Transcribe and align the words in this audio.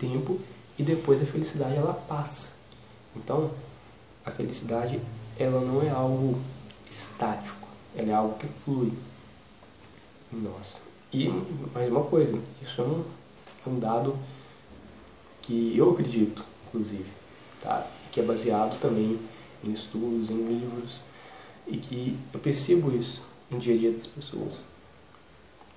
tempo 0.00 0.40
e 0.78 0.82
depois 0.82 1.22
a 1.22 1.26
felicidade 1.26 1.76
ela 1.76 1.92
passa. 1.92 2.48
Então, 3.14 3.50
a 4.24 4.30
felicidade 4.30 5.00
ela 5.38 5.60
não 5.60 5.82
é 5.82 5.90
algo 5.90 6.38
estático, 6.90 7.68
ela 7.94 8.10
é 8.10 8.14
algo 8.14 8.38
que 8.38 8.46
flui 8.46 8.92
em 10.32 10.38
nós. 10.38 10.80
E 11.12 11.28
mais 11.74 11.90
uma 11.90 12.04
coisa, 12.04 12.38
isso 12.62 12.80
é 12.80 12.84
um, 12.84 13.04
é 13.66 13.68
um 13.68 13.78
dado 13.78 14.16
que 15.42 15.76
eu 15.76 15.90
acredito, 15.90 16.44
inclusive, 16.68 17.10
tá? 17.62 17.86
que 18.12 18.20
é 18.20 18.22
baseado 18.22 18.80
também 18.80 19.18
em 19.62 19.72
estudos, 19.72 20.30
em 20.30 20.44
livros, 20.44 21.00
e 21.66 21.76
que 21.76 22.18
eu 22.32 22.40
percebo 22.40 22.94
isso 22.96 23.22
no 23.50 23.58
dia 23.58 23.74
a 23.74 23.78
dia 23.78 23.92
das 23.92 24.06
pessoas. 24.06 24.62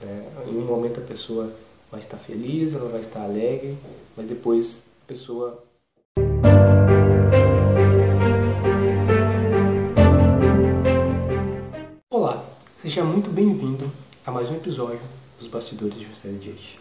É, 0.01 0.27
em 0.47 0.57
um 0.57 0.65
momento 0.65 0.99
a 0.99 1.03
pessoa 1.03 1.53
vai 1.93 1.99
estar 1.99 2.17
feliz, 2.17 2.73
ela 2.73 2.89
vai 2.89 3.01
estar 3.01 3.21
alegre, 3.21 3.77
mas 4.17 4.25
depois 4.25 4.81
a 5.03 5.07
pessoa 5.07 5.63
Olá, 12.09 12.43
seja 12.79 13.03
muito 13.03 13.29
bem-vindo 13.29 13.91
a 14.25 14.31
mais 14.31 14.49
um 14.49 14.55
episódio 14.55 15.01
dos 15.37 15.47
Bastidores 15.47 15.99
de 15.99 16.05
José 16.05 16.29
Dias. 16.29 16.77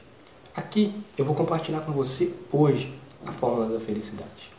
Aqui 0.57 0.95
eu 1.19 1.27
vou 1.27 1.35
compartilhar 1.35 1.83
com 1.83 1.93
você 1.93 2.33
hoje 2.51 2.95
a 3.27 3.33
fórmula 3.33 3.69
da 3.69 3.81
felicidade. 3.81 4.51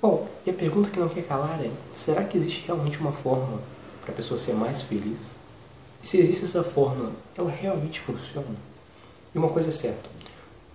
Bom, 0.00 0.26
e 0.46 0.50
a 0.50 0.54
pergunta 0.54 0.88
que 0.88 0.98
não 0.98 1.10
quer 1.10 1.26
calar 1.26 1.62
é: 1.62 1.70
será 1.94 2.24
que 2.24 2.38
existe 2.38 2.64
realmente 2.66 2.98
uma 2.98 3.12
fórmula 3.12 3.60
para 4.00 4.12
a 4.12 4.16
pessoa 4.16 4.40
ser 4.40 4.54
mais 4.54 4.80
feliz? 4.80 5.32
E 6.02 6.06
se 6.06 6.16
existe 6.16 6.46
essa 6.46 6.64
fórmula, 6.64 7.12
ela 7.36 7.50
realmente 7.50 8.00
funciona? 8.00 8.73
E 9.34 9.38
uma 9.38 9.48
coisa 9.48 9.68
é 9.68 9.72
certa: 9.72 10.08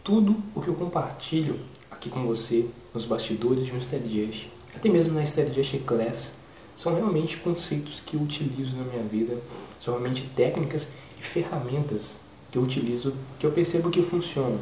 tudo 0.03 0.35
o 0.53 0.61
que 0.61 0.67
eu 0.67 0.75
compartilho 0.75 1.59
aqui 1.89 2.09
com 2.09 2.25
você 2.25 2.65
nos 2.93 3.05
bastidores 3.05 3.65
de 3.65 3.73
um 3.73 3.81
Steady 3.81 4.49
até 4.75 4.89
mesmo 4.89 5.13
na 5.13 5.25
Steady 5.25 5.79
Class, 5.79 6.33
são 6.77 6.95
realmente 6.95 7.37
conceitos 7.37 7.99
que 7.99 8.15
eu 8.15 8.21
utilizo 8.21 8.77
na 8.77 8.83
minha 8.83 9.03
vida, 9.03 9.37
são 9.83 9.93
realmente 9.93 10.23
técnicas 10.35 10.87
e 11.19 11.23
ferramentas 11.23 12.17
que 12.51 12.57
eu 12.57 12.61
utilizo, 12.61 13.13
que 13.37 13.45
eu 13.45 13.51
percebo 13.51 13.89
que 13.89 14.01
funcionam. 14.01 14.59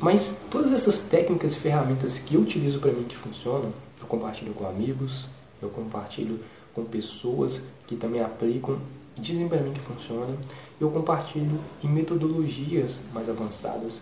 Mas 0.00 0.36
todas 0.50 0.72
essas 0.72 1.02
técnicas 1.02 1.54
e 1.54 1.58
ferramentas 1.58 2.18
que 2.18 2.34
eu 2.34 2.40
utilizo 2.40 2.78
para 2.78 2.92
mim 2.92 3.04
que 3.04 3.16
funcionam, 3.16 3.72
eu 4.00 4.06
compartilho 4.06 4.52
com 4.52 4.66
amigos, 4.66 5.28
eu 5.60 5.68
compartilho 5.68 6.40
com 6.74 6.84
pessoas 6.84 7.60
que 7.86 7.96
também 7.96 8.20
aplicam 8.20 8.78
e 9.16 9.20
dizem 9.20 9.48
para 9.48 9.60
mim 9.60 9.72
que 9.72 9.80
funciona. 9.80 10.36
Eu 10.82 10.90
compartilho 10.90 11.60
em 11.80 11.86
metodologias 11.86 13.02
mais 13.14 13.28
avançadas 13.28 14.00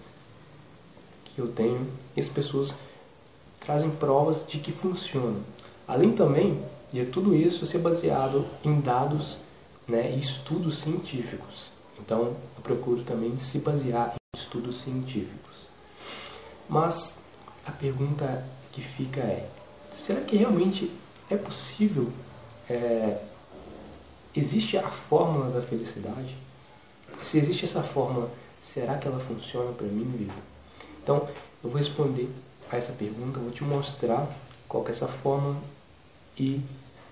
que 1.27 1.39
eu 1.39 1.53
tenho 1.53 1.87
e 2.17 2.21
as 2.21 2.27
pessoas 2.27 2.75
trazem 3.61 3.91
provas 3.91 4.47
de 4.49 4.61
que 4.61 4.73
funciona. 4.73 5.41
Além 5.87 6.15
também 6.15 6.65
de 6.91 7.05
tudo 7.05 7.37
isso 7.37 7.67
ser 7.67 7.81
baseado 7.81 8.47
em 8.65 8.81
dados 8.81 9.41
né, 9.87 10.11
e 10.11 10.21
estudos 10.21 10.79
científicos. 10.79 11.71
Então, 11.99 12.35
eu 12.57 12.63
procuro 12.63 13.03
também 13.03 13.37
se 13.37 13.59
basear 13.59 14.15
em 14.15 14.41
estudos 14.41 14.81
científicos. 14.81 15.67
Mas 16.67 17.19
a 17.67 17.73
pergunta 17.73 18.43
que 18.73 18.81
fica 18.81 19.21
é: 19.21 19.51
será 19.91 20.23
que 20.23 20.35
realmente 20.35 20.91
é 21.29 21.37
possível? 21.37 22.11
É, 22.71 23.21
existe 24.35 24.79
a 24.79 24.89
fórmula 24.89 25.51
da 25.51 25.61
felicidade? 25.61 26.35
Se 27.23 27.39
existe 27.39 27.65
essa 27.65 27.83
fórmula, 27.83 28.31
será 28.63 28.97
que 28.99 29.07
ela 29.07 29.21
funciona 29.21 29.73
para 29.73 29.87
mim, 29.87 30.05
vida? 30.17 30.33
Então, 31.03 31.29
eu 31.63 31.71
vou 31.71 31.75
responder 31.75 32.29
a 32.71 32.77
essa 32.77 32.93
pergunta, 32.93 33.39
vou 33.39 33.51
te 33.51 33.65
mostrar 33.65 34.29
qual 34.69 34.87
é 34.87 34.91
essa 34.91 35.09
fórmula 35.09 35.57
e 36.39 36.61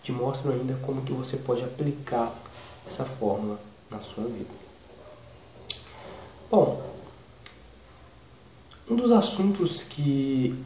te 0.03 0.13
mostro 0.13 0.53
ainda 0.53 0.75
como 0.85 1.03
que 1.03 1.13
você 1.13 1.37
pode 1.37 1.63
aplicar 1.63 2.35
essa 2.87 3.05
fórmula 3.05 3.61
na 3.91 4.01
sua 4.01 4.25
vida. 4.25 4.51
Bom, 6.51 6.83
um 8.89 8.97
dos 8.97 9.13
assuntos 9.13 9.83
que 9.83 10.65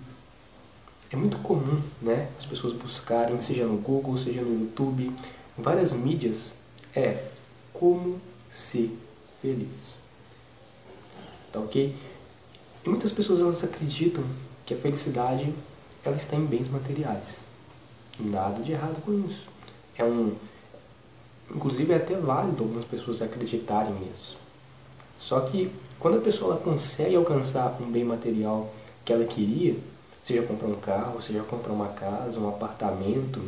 é 1.10 1.16
muito 1.16 1.38
comum, 1.38 1.82
né, 2.00 2.30
as 2.38 2.46
pessoas 2.46 2.72
buscarem, 2.72 3.42
seja 3.42 3.66
no 3.66 3.78
Google, 3.78 4.16
seja 4.16 4.42
no 4.42 4.60
YouTube, 4.60 5.12
várias 5.58 5.92
mídias, 5.92 6.54
é 6.94 7.24
como 7.72 8.20
ser 8.48 8.96
feliz. 9.42 9.96
Tá 11.52 11.60
ok? 11.60 11.94
E 12.84 12.88
muitas 12.88 13.12
pessoas 13.12 13.40
elas 13.40 13.62
acreditam 13.62 14.24
que 14.64 14.72
a 14.72 14.78
felicidade 14.78 15.52
ela 16.02 16.16
está 16.16 16.36
em 16.36 16.46
bens 16.46 16.68
materiais. 16.68 17.40
Nada 18.18 18.62
de 18.62 18.72
errado 18.72 19.02
com 19.02 19.26
isso. 19.26 19.46
É 19.96 20.04
um 20.04 20.34
inclusive 21.54 21.92
é 21.92 21.96
até 21.96 22.16
válido 22.16 22.62
algumas 22.62 22.84
pessoas 22.84 23.20
acreditarem 23.20 23.92
nisso. 23.94 24.38
Só 25.18 25.40
que 25.40 25.70
quando 25.98 26.18
a 26.18 26.20
pessoa 26.20 26.56
consegue 26.56 27.14
alcançar 27.14 27.76
um 27.80 27.90
bem 27.90 28.04
material 28.04 28.72
que 29.04 29.12
ela 29.12 29.24
queria, 29.24 29.76
seja 30.22 30.42
comprar 30.42 30.68
um 30.68 30.80
carro, 30.80 31.20
seja 31.20 31.42
comprar 31.42 31.72
uma 31.72 31.88
casa, 31.88 32.40
um 32.40 32.48
apartamento, 32.48 33.42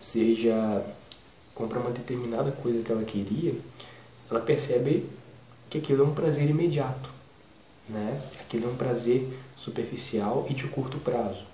seja 0.00 0.84
comprar 1.54 1.80
uma 1.80 1.90
determinada 1.90 2.52
coisa 2.52 2.82
que 2.82 2.92
ela 2.92 3.04
queria, 3.04 3.54
ela 4.30 4.40
percebe 4.40 5.06
que 5.68 5.78
aquilo 5.78 6.04
é 6.04 6.06
um 6.06 6.14
prazer 6.14 6.48
imediato, 6.48 7.10
né? 7.88 8.20
Aquilo 8.40 8.68
é 8.68 8.72
um 8.72 8.76
prazer 8.76 9.28
superficial 9.56 10.46
e 10.48 10.54
de 10.54 10.66
curto 10.68 10.98
prazo. 10.98 11.44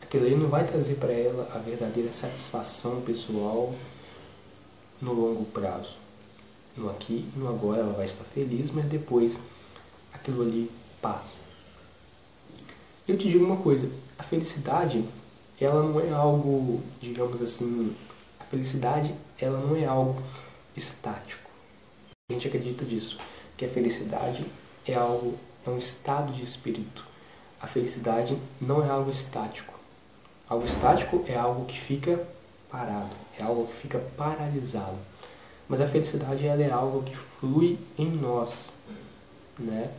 Aquilo 0.00 0.26
aí 0.26 0.36
não 0.36 0.48
vai 0.48 0.66
trazer 0.66 0.94
para 0.94 1.12
ela 1.12 1.50
a 1.54 1.58
verdadeira 1.58 2.12
satisfação 2.12 3.00
pessoal 3.02 3.74
no 5.00 5.12
longo 5.12 5.44
prazo 5.46 6.08
no 6.78 6.90
aqui 6.90 7.28
e 7.34 7.38
no 7.38 7.48
agora, 7.48 7.80
ela 7.80 7.92
vai 7.92 8.04
estar 8.04 8.24
feliz, 8.24 8.70
mas 8.70 8.86
depois 8.86 9.38
aquilo 10.12 10.42
ali 10.42 10.70
passa. 11.02 11.38
Eu 13.06 13.16
te 13.16 13.28
digo 13.28 13.44
uma 13.44 13.56
coisa, 13.56 13.90
a 14.18 14.22
felicidade, 14.22 15.04
ela 15.60 15.82
não 15.82 16.00
é 16.00 16.10
algo, 16.10 16.80
digamos 17.00 17.42
assim, 17.42 17.94
a 18.38 18.44
felicidade, 18.44 19.14
ela 19.38 19.58
não 19.58 19.74
é 19.76 19.84
algo 19.84 20.22
estático. 20.76 21.47
A 22.30 22.34
gente 22.34 22.46
acredita 22.46 22.84
disso, 22.84 23.16
que 23.56 23.64
a 23.64 23.68
felicidade 23.70 24.44
é 24.86 24.92
algo, 24.94 25.38
é 25.66 25.70
um 25.70 25.78
estado 25.78 26.30
de 26.30 26.42
espírito. 26.42 27.02
A 27.58 27.66
felicidade 27.66 28.36
não 28.60 28.84
é 28.84 28.90
algo 28.90 29.10
estático. 29.10 29.72
Algo 30.46 30.66
estático 30.66 31.24
é 31.26 31.34
algo 31.34 31.64
que 31.64 31.80
fica 31.80 32.22
parado, 32.70 33.16
é 33.38 33.42
algo 33.42 33.66
que 33.66 33.74
fica 33.74 33.98
paralisado. 34.14 34.98
Mas 35.66 35.80
a 35.80 35.88
felicidade 35.88 36.46
ela 36.46 36.62
é 36.62 36.70
algo 36.70 37.02
que 37.02 37.16
flui 37.16 37.78
em 37.96 38.10
nós, 38.10 38.68
né? 39.58 39.90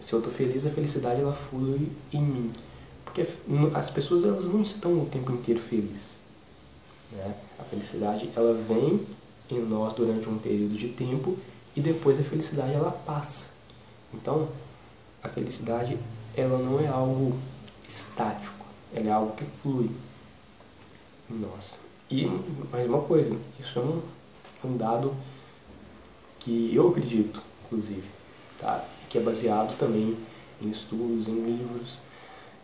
Se 0.00 0.12
eu 0.12 0.20
estou 0.20 0.32
feliz, 0.32 0.64
a 0.64 0.70
felicidade 0.70 1.20
ela 1.20 1.34
flui 1.34 1.90
em 2.12 2.22
mim, 2.22 2.52
porque 3.04 3.26
as 3.74 3.90
pessoas 3.90 4.22
elas 4.22 4.44
não 4.44 4.62
estão 4.62 5.02
o 5.02 5.06
tempo 5.06 5.32
inteiro 5.32 5.58
felizes, 5.58 6.16
né? 7.10 7.34
A 7.58 7.64
felicidade 7.64 8.30
ela 8.36 8.54
vem 8.54 9.04
em 9.54 9.64
nós 9.64 9.92
durante 9.94 10.28
um 10.28 10.38
período 10.38 10.74
de 10.74 10.88
tempo 10.88 11.36
e 11.74 11.80
depois 11.80 12.18
a 12.18 12.22
felicidade 12.22 12.72
ela 12.72 12.90
passa. 12.90 13.50
Então, 14.12 14.48
a 15.22 15.28
felicidade 15.28 15.98
ela 16.36 16.58
não 16.58 16.80
é 16.80 16.88
algo 16.88 17.36
estático, 17.88 18.64
ela 18.94 19.08
é 19.08 19.12
algo 19.12 19.36
que 19.36 19.44
flui 19.44 19.90
em 21.30 21.34
nós. 21.34 21.76
E 22.10 22.26
mais 22.72 22.88
uma 22.88 23.02
coisa, 23.02 23.36
isso 23.58 23.78
é 23.78 23.82
um 23.82 24.02
é 24.62 24.66
um 24.66 24.76
dado 24.76 25.14
que 26.38 26.74
eu 26.74 26.88
acredito, 26.88 27.42
inclusive, 27.64 28.04
tá? 28.58 28.84
que 29.08 29.18
é 29.18 29.20
baseado 29.20 29.76
também 29.78 30.16
em 30.60 30.70
estudos, 30.70 31.28
em 31.28 31.40
livros, 31.40 31.96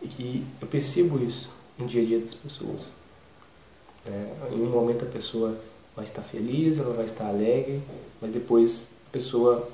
e 0.01 0.07
que 0.07 0.45
eu 0.61 0.67
percebo 0.67 1.23
isso 1.23 1.49
no 1.77 1.87
dia 1.87 2.01
a 2.01 2.05
dia 2.05 2.19
das 2.19 2.33
pessoas. 2.33 2.89
É, 4.05 4.33
em 4.51 4.61
um 4.61 4.69
momento 4.69 5.03
a 5.03 5.07
pessoa 5.07 5.59
vai 5.97 6.05
estar 6.05 6.21
feliz, 6.21 6.77
ela 6.77 6.93
vai 6.93 7.05
estar 7.05 7.25
alegre, 7.25 7.81
mas 8.21 8.31
depois 8.31 8.87
a 9.07 9.11
pessoa 9.11 9.67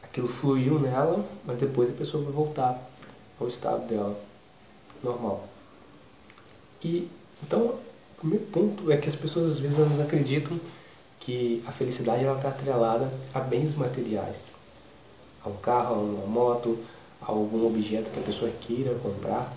aquilo 0.00 0.28
fluiu 0.28 0.78
nela, 0.78 1.26
mas 1.44 1.58
depois 1.58 1.90
a 1.90 1.92
pessoa 1.92 2.22
vai 2.22 2.32
voltar 2.32 2.80
ao 3.40 3.48
estado 3.48 3.88
dela 3.88 4.16
normal. 5.02 5.48
E 6.82 7.10
então 7.42 7.60
o 7.60 7.80
primeiro 8.20 8.44
ponto 8.46 8.92
é 8.92 8.96
que 8.96 9.08
as 9.08 9.16
pessoas 9.16 9.50
às 9.50 9.58
vezes 9.58 9.80
elas 9.80 9.98
acreditam 9.98 10.60
que 11.18 11.60
a 11.66 11.72
felicidade 11.72 12.24
ela 12.24 12.36
está 12.36 12.50
atrelada 12.50 13.12
a 13.34 13.40
bens 13.40 13.74
materiais, 13.74 14.54
a 15.44 15.48
um 15.48 15.56
carro, 15.56 15.96
a 15.96 15.98
uma 15.98 16.26
moto, 16.26 16.78
a 17.20 17.32
algum 17.32 17.66
objeto 17.66 18.10
que 18.10 18.20
a 18.20 18.22
pessoa 18.22 18.52
queira 18.60 18.94
comprar. 18.94 19.52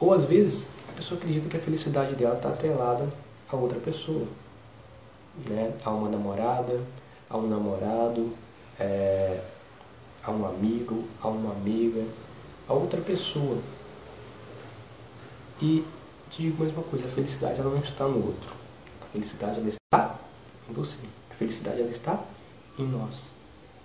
Ou 0.00 0.12
às 0.12 0.24
vezes 0.24 0.66
a 0.88 0.92
pessoa 0.96 1.16
acredita 1.16 1.48
que 1.48 1.56
a 1.56 1.60
felicidade 1.60 2.16
dela 2.16 2.34
está 2.34 2.48
atrelada 2.48 3.08
a 3.48 3.56
outra 3.56 3.78
pessoa, 3.78 4.26
né? 5.46 5.74
a 5.84 5.90
uma 5.90 6.08
namorada, 6.08 6.80
a 7.28 7.36
um 7.36 7.48
namorado, 7.48 8.32
é, 8.78 9.40
a 10.22 10.30
um 10.30 10.46
amigo, 10.46 11.04
a 11.20 11.28
uma 11.28 11.52
amiga. 11.52 12.04
a 12.68 12.72
outra 12.72 13.00
pessoa. 13.00 13.58
E 15.60 15.84
te 16.30 16.42
digo 16.42 16.62
mais 16.62 16.72
uma 16.72 16.82
coisa, 16.82 17.06
a 17.06 17.08
felicidade 17.08 17.60
ela 17.60 17.70
não 17.70 17.80
está 17.80 18.06
no 18.06 18.26
outro. 18.26 18.50
A 19.02 19.06
felicidade 19.06 19.58
ela 19.58 19.68
está 19.68 20.18
em 20.68 20.72
você. 20.72 20.98
A 21.30 21.34
felicidade 21.34 21.80
ela 21.80 21.90
está 21.90 22.22
em 22.78 22.84
nós. 22.84 23.24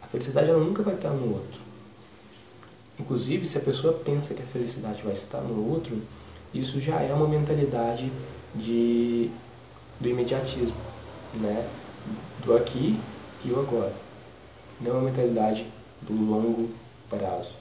A 0.02 0.08
felicidade 0.08 0.50
ela 0.50 0.64
nunca 0.64 0.84
vai 0.84 0.96
estar 0.96 1.10
no 1.10 1.34
outro. 1.34 1.62
Inclusive, 3.00 3.46
se 3.48 3.58
a 3.58 3.62
pessoa 3.62 3.94
pensa 3.94 4.34
que 4.34 4.44
a 4.44 4.46
felicidade 4.46 5.02
vai 5.02 5.14
estar 5.14 5.42
no 5.42 5.72
outro, 5.72 6.00
isso 6.54 6.80
já 6.80 7.02
é 7.02 7.12
uma 7.14 7.28
mentalidade 7.28 8.12
de, 8.54 9.32
do 10.00 10.08
imediatismo, 10.08 10.76
né? 11.34 11.70
do 12.44 12.56
aqui 12.56 13.00
e 13.44 13.52
o 13.52 13.60
agora. 13.60 13.94
Não 14.82 14.92
é 14.92 14.94
uma 14.94 15.10
mentalidade 15.10 15.66
do 16.02 16.14
longo 16.14 16.70
prazo. 17.10 17.54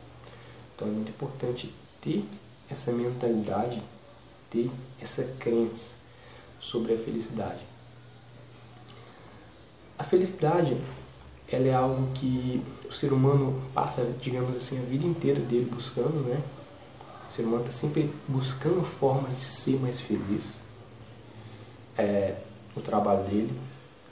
Então 0.74 0.88
é 0.88 0.90
muito 0.90 1.10
importante 1.10 1.72
ter 2.00 2.24
essa 2.68 2.90
mentalidade, 2.90 3.80
ter 4.50 4.70
essa 5.00 5.24
crença 5.38 5.96
sobre 6.58 6.94
a 6.94 6.98
felicidade. 6.98 7.60
A 9.98 10.04
felicidade 10.04 10.76
ela 11.48 11.68
é 11.68 11.74
algo 11.74 12.10
que 12.14 12.62
o 12.88 12.92
ser 12.92 13.12
humano 13.12 13.60
passa, 13.74 14.04
digamos 14.20 14.56
assim, 14.56 14.78
a 14.78 14.82
vida 14.82 15.04
inteira 15.04 15.40
dele 15.40 15.68
buscando, 15.70 16.26
né? 16.26 16.42
O 17.28 17.32
ser 17.32 17.42
humano 17.42 17.64
está 17.64 17.72
sempre 17.72 18.10
buscando 18.26 18.82
formas 18.84 19.38
de 19.38 19.44
ser 19.44 19.78
mais 19.78 20.00
feliz 20.00 20.62
é, 21.96 22.36
no 22.74 22.82
trabalho 22.82 23.24
dele, 23.24 23.52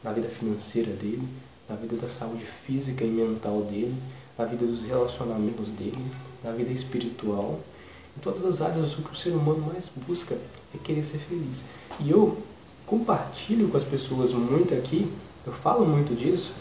na 0.02 0.12
vida 0.12 0.28
financeira 0.28 0.92
dele, 0.92 1.26
na 1.68 1.76
vida 1.76 1.96
da 1.96 2.08
saúde 2.08 2.44
física 2.44 3.04
e 3.04 3.08
mental 3.08 3.62
dele, 3.62 3.94
na 4.36 4.44
vida 4.44 4.66
dos 4.66 4.84
relacionamentos 4.84 5.68
dele, 5.68 6.04
na 6.42 6.50
vida 6.50 6.72
espiritual. 6.72 7.60
Em 8.16 8.20
todas 8.20 8.44
as 8.44 8.60
áreas, 8.60 8.98
o 8.98 9.02
que 9.02 9.12
o 9.12 9.16
ser 9.16 9.30
humano 9.30 9.60
mais 9.72 9.84
busca 10.06 10.34
é 10.34 10.78
querer 10.82 11.02
ser 11.02 11.18
feliz. 11.18 11.62
E 12.00 12.10
eu 12.10 12.38
compartilho 12.86 13.68
com 13.68 13.76
as 13.76 13.84
pessoas 13.84 14.32
muito 14.32 14.74
aqui, 14.74 15.10
eu 15.46 15.52
falo 15.52 15.86
muito 15.86 16.14
disso, 16.14 16.52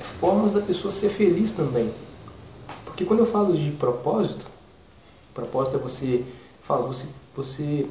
é 0.00 0.04
formas 0.04 0.52
da 0.52 0.60
pessoa 0.60 0.92
ser 0.92 1.08
feliz 1.08 1.52
também. 1.52 1.92
Porque 2.84 3.04
quando 3.04 3.20
eu 3.20 3.26
falo 3.26 3.56
de 3.56 3.70
propósito, 3.72 4.44
propósito 5.34 5.76
é 5.76 5.78
você, 5.78 6.24
fala, 6.62 6.86
você, 6.86 7.06
você 7.34 7.86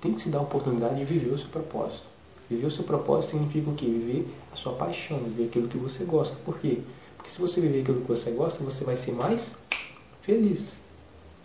tem 0.00 0.14
que 0.14 0.22
se 0.22 0.30
dar 0.30 0.38
a 0.38 0.42
oportunidade 0.42 0.96
de 0.96 1.04
viver 1.04 1.32
o 1.32 1.38
seu 1.38 1.48
propósito. 1.48 2.09
Viver 2.50 2.66
o 2.66 2.70
seu 2.70 2.82
propósito 2.82 3.30
significa 3.30 3.70
o 3.70 3.74
quê? 3.74 3.86
Viver 3.86 4.28
a 4.52 4.56
sua 4.56 4.72
paixão, 4.72 5.18
viver 5.20 5.44
aquilo 5.44 5.68
que 5.68 5.78
você 5.78 6.02
gosta. 6.02 6.36
Por 6.44 6.58
quê? 6.58 6.80
Porque 7.16 7.30
se 7.30 7.40
você 7.40 7.60
viver 7.60 7.82
aquilo 7.82 8.00
que 8.00 8.08
você 8.08 8.32
gosta, 8.32 8.64
você 8.64 8.82
vai 8.82 8.96
ser 8.96 9.12
mais 9.12 9.54
feliz. 10.20 10.80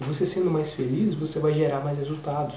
E 0.02 0.04
você 0.04 0.26
sendo 0.26 0.50
mais 0.50 0.72
feliz, 0.72 1.14
você 1.14 1.38
vai 1.38 1.54
gerar 1.54 1.82
mais 1.82 2.00
resultados. 2.00 2.56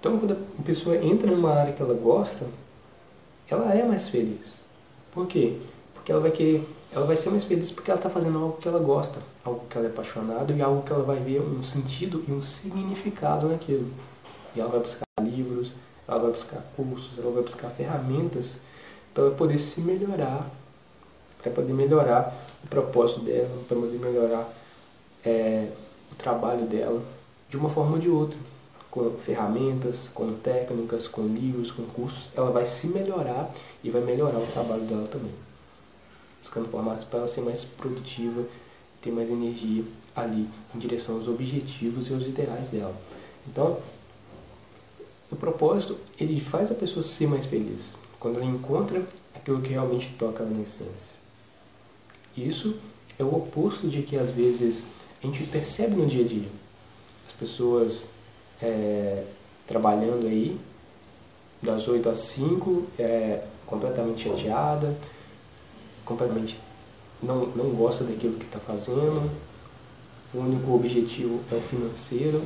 Então, 0.00 0.18
quando 0.18 0.32
a 0.32 0.62
pessoa 0.62 0.96
entra 0.96 1.30
numa 1.30 1.52
área 1.52 1.74
que 1.74 1.82
ela 1.82 1.94
gosta, 1.94 2.46
ela 3.48 3.72
é 3.74 3.84
mais 3.84 4.08
feliz. 4.08 4.54
Por 5.12 5.26
quê? 5.26 5.58
Porque 5.92 6.10
ela 6.10 6.20
vai 6.20 6.30
querer, 6.30 6.66
ela 6.92 7.04
vai 7.04 7.16
ser 7.16 7.28
mais 7.30 7.44
feliz 7.44 7.70
porque 7.70 7.90
ela 7.90 7.98
está 7.98 8.08
fazendo 8.08 8.38
algo 8.38 8.56
que 8.56 8.66
ela 8.66 8.78
gosta, 8.78 9.20
algo 9.44 9.66
que 9.68 9.76
ela 9.76 9.86
é 9.86 9.90
apaixonada 9.90 10.52
e 10.52 10.62
algo 10.62 10.82
que 10.82 10.92
ela 10.92 11.04
vai 11.04 11.20
ver 11.20 11.40
um 11.40 11.62
sentido 11.62 12.24
e 12.26 12.32
um 12.32 12.42
significado 12.42 13.48
naquilo. 13.48 13.90
E 14.56 14.60
ela 14.60 14.70
vai 14.70 14.80
buscar 14.80 15.03
ela 16.06 16.18
vai 16.18 16.30
buscar 16.30 16.62
cursos, 16.76 17.18
ela 17.18 17.30
vai 17.30 17.42
buscar 17.42 17.70
ferramentas 17.70 18.56
para 19.12 19.30
poder 19.30 19.58
se 19.58 19.80
melhorar, 19.80 20.50
para 21.42 21.52
poder 21.52 21.72
melhorar 21.72 22.34
o 22.62 22.66
propósito 22.68 23.20
dela, 23.20 23.62
para 23.68 23.76
poder 23.76 23.98
melhorar 23.98 24.52
é, 25.24 25.68
o 26.12 26.14
trabalho 26.16 26.66
dela 26.66 27.02
de 27.48 27.56
uma 27.56 27.68
forma 27.68 27.92
ou 27.92 27.98
de 27.98 28.08
outra 28.08 28.38
com 28.94 29.10
ferramentas, 29.18 30.08
com 30.14 30.34
técnicas, 30.34 31.08
com 31.08 31.26
livros, 31.26 31.72
com 31.72 31.82
cursos, 31.82 32.28
ela 32.36 32.52
vai 32.52 32.64
se 32.64 32.86
melhorar 32.86 33.52
e 33.82 33.90
vai 33.90 34.00
melhorar 34.00 34.38
o 34.38 34.46
trabalho 34.46 34.82
dela 34.82 35.08
também. 35.08 35.32
Buscando 36.40 36.68
formatos 36.68 37.02
para 37.02 37.18
ela 37.18 37.28
ser 37.28 37.40
mais 37.40 37.64
produtiva, 37.64 38.44
ter 39.02 39.10
mais 39.10 39.28
energia 39.28 39.82
ali 40.14 40.48
em 40.72 40.78
direção 40.78 41.16
aos 41.16 41.26
objetivos 41.26 42.08
e 42.08 42.14
aos 42.14 42.28
ideais 42.28 42.68
dela. 42.68 42.94
Então, 43.48 43.78
o 45.30 45.36
propósito, 45.36 45.98
ele 46.18 46.40
faz 46.40 46.70
a 46.70 46.74
pessoa 46.74 47.02
ser 47.02 47.26
mais 47.26 47.46
feliz, 47.46 47.96
quando 48.20 48.36
ela 48.36 48.44
encontra 48.44 49.02
aquilo 49.34 49.60
que 49.60 49.70
realmente 49.70 50.14
toca 50.18 50.44
na 50.44 50.62
essência. 50.62 51.14
Isso 52.36 52.76
é 53.18 53.24
o 53.24 53.34
oposto 53.34 53.88
de 53.88 54.02
que 54.02 54.16
às 54.16 54.30
vezes 54.30 54.84
a 55.22 55.26
gente 55.26 55.44
percebe 55.44 55.94
no 55.94 56.06
dia 56.06 56.24
a 56.24 56.28
dia. 56.28 56.48
As 57.26 57.32
pessoas 57.32 58.04
é, 58.60 59.24
trabalhando 59.66 60.26
aí, 60.26 60.58
das 61.62 61.88
8 61.88 62.08
às 62.08 62.18
5, 62.18 62.86
é, 62.98 63.44
completamente 63.66 64.28
chateada, 64.28 64.96
completamente 66.04 66.60
não, 67.22 67.46
não 67.46 67.70
gosta 67.70 68.04
daquilo 68.04 68.34
que 68.34 68.44
está 68.44 68.58
fazendo, 68.58 69.30
o 70.34 70.38
único 70.38 70.74
objetivo 70.74 71.40
é 71.50 71.54
o 71.54 71.60
financeiro. 71.60 72.42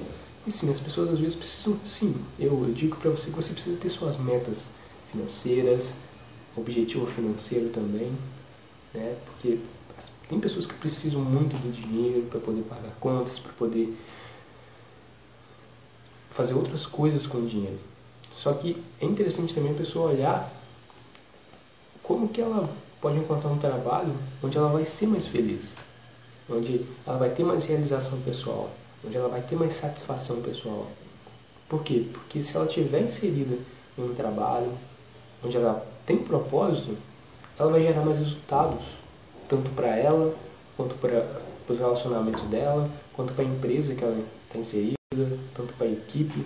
E 0.49 0.51
sim, 0.51 0.71
as 0.71 0.81
pessoas 0.81 1.11
às 1.11 1.21
vezes 1.21 1.35
precisam, 1.35 1.79
sim, 1.85 2.17
eu, 2.39 2.65
eu 2.67 2.73
digo 2.73 2.97
para 2.97 3.11
você 3.11 3.29
que 3.29 3.37
você 3.37 3.53
precisa 3.53 3.77
ter 3.77 3.91
suas 3.91 4.17
metas 4.17 4.65
financeiras, 5.13 5.93
objetivo 6.57 7.07
financeiro 7.07 7.69
também, 7.69 8.11
né? 8.95 9.15
Porque 9.27 9.59
tem 10.27 10.41
pessoas 10.41 10.65
que 10.65 10.73
precisam 10.73 11.21
muito 11.21 11.55
do 11.59 11.71
dinheiro 11.71 12.23
para 12.31 12.41
poder 12.41 12.63
pagar 12.63 12.95
contas, 12.99 13.39
para 13.39 13.53
poder 13.53 13.95
fazer 16.31 16.55
outras 16.55 16.87
coisas 16.87 17.27
com 17.27 17.37
o 17.37 17.47
dinheiro. 17.47 17.79
Só 18.35 18.55
que 18.55 18.83
é 19.03 19.05
interessante 19.05 19.55
também 19.55 19.73
a 19.73 19.75
pessoa 19.75 20.13
olhar 20.13 20.51
como 22.03 22.27
que 22.27 22.41
ela 22.41 22.75
pode 23.03 23.19
encontrar 23.19 23.51
um 23.51 23.59
trabalho 23.59 24.15
onde 24.43 24.57
ela 24.57 24.71
vai 24.71 24.87
ser 24.87 25.09
mais 25.09 25.27
feliz, 25.27 25.77
onde 26.49 26.87
ela 27.07 27.19
vai 27.19 27.29
ter 27.29 27.45
mais 27.45 27.67
realização 27.67 28.19
pessoal, 28.23 28.71
onde 29.05 29.17
ela 29.17 29.29
vai 29.29 29.43
ter 29.43 29.57
mais 29.57 29.75
satisfação 29.75 30.41
pessoal. 30.43 30.87
Por 31.69 31.83
quê? 31.83 32.07
Porque 32.13 32.41
se 32.41 32.57
ela 32.57 32.67
estiver 32.67 33.03
inserida 33.03 33.57
em 33.97 34.03
um 34.03 34.15
trabalho 34.15 34.73
onde 35.45 35.57
ela 35.57 35.87
tem 36.07 36.19
propósito, 36.19 36.97
ela 37.59 37.71
vai 37.71 37.83
gerar 37.83 38.05
mais 38.05 38.19
resultados, 38.19 38.85
tanto 39.49 39.71
para 39.71 39.95
ela, 39.97 40.35
quanto 40.77 40.95
para 40.97 41.43
os 41.69 41.79
relacionamentos 41.79 42.43
dela, 42.45 42.89
quanto 43.13 43.35
para 43.35 43.45
a 43.45 43.49
empresa 43.49 43.95
que 43.95 44.03
ela 44.03 44.25
está 44.47 44.59
inserida 44.59 44.99
tanto 45.55 45.73
para 45.75 45.87
a 45.87 45.91
equipe 45.91 46.45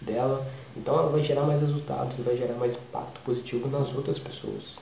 dela. 0.00 0.46
Então 0.76 0.98
ela 0.98 1.10
vai 1.10 1.22
gerar 1.22 1.42
mais 1.42 1.60
resultados 1.60 2.18
e 2.18 2.22
vai 2.22 2.36
gerar 2.36 2.54
mais 2.54 2.74
impacto 2.74 3.20
positivo 3.20 3.68
nas 3.68 3.94
outras 3.94 4.18
pessoas. 4.18 4.78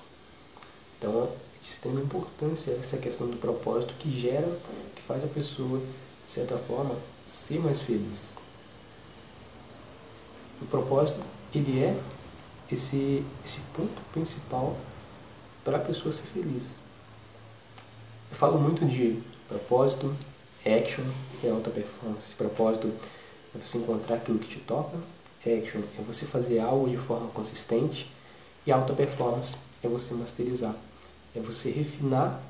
Então 0.98 1.24
é 1.24 1.46
de 1.60 1.68
extrema 1.68 2.00
importância 2.00 2.70
essa 2.72 2.96
questão 2.96 3.26
do 3.26 3.36
propósito 3.36 3.94
que 3.98 4.10
gera, 4.10 4.48
que 4.94 5.02
faz 5.02 5.24
a 5.24 5.26
pessoa, 5.26 5.80
de 6.26 6.32
certa 6.32 6.58
forma, 6.58 6.96
ser 7.26 7.58
mais 7.60 7.80
feliz. 7.80 8.24
O 10.60 10.66
propósito, 10.66 11.20
ele 11.54 11.82
é 11.82 11.96
esse, 12.70 13.24
esse 13.44 13.60
ponto 13.74 14.00
principal 14.12 14.76
para 15.64 15.76
a 15.76 15.80
pessoa 15.80 16.12
ser 16.12 16.22
feliz. 16.22 16.74
Eu 18.30 18.36
falo 18.36 18.58
muito 18.58 18.84
de 18.84 19.22
propósito, 19.48 20.14
action 20.64 21.04
e 21.42 21.48
alta 21.48 21.70
performance. 21.70 22.34
Propósito 22.34 22.92
é 23.54 23.58
você 23.58 23.78
encontrar 23.78 24.16
aquilo 24.16 24.38
que 24.38 24.48
te 24.48 24.58
toca. 24.60 24.96
Action 25.40 25.82
é 25.98 26.02
você 26.02 26.26
fazer 26.26 26.58
algo 26.58 26.88
de 26.88 26.96
forma 26.96 27.28
consistente. 27.28 28.10
E 28.66 28.72
alta 28.72 28.92
performance 28.92 29.56
é 29.82 29.88
você 29.88 30.12
masterizar. 30.14 30.74
É 31.34 31.40
você 31.40 31.70
refinar 31.70 32.42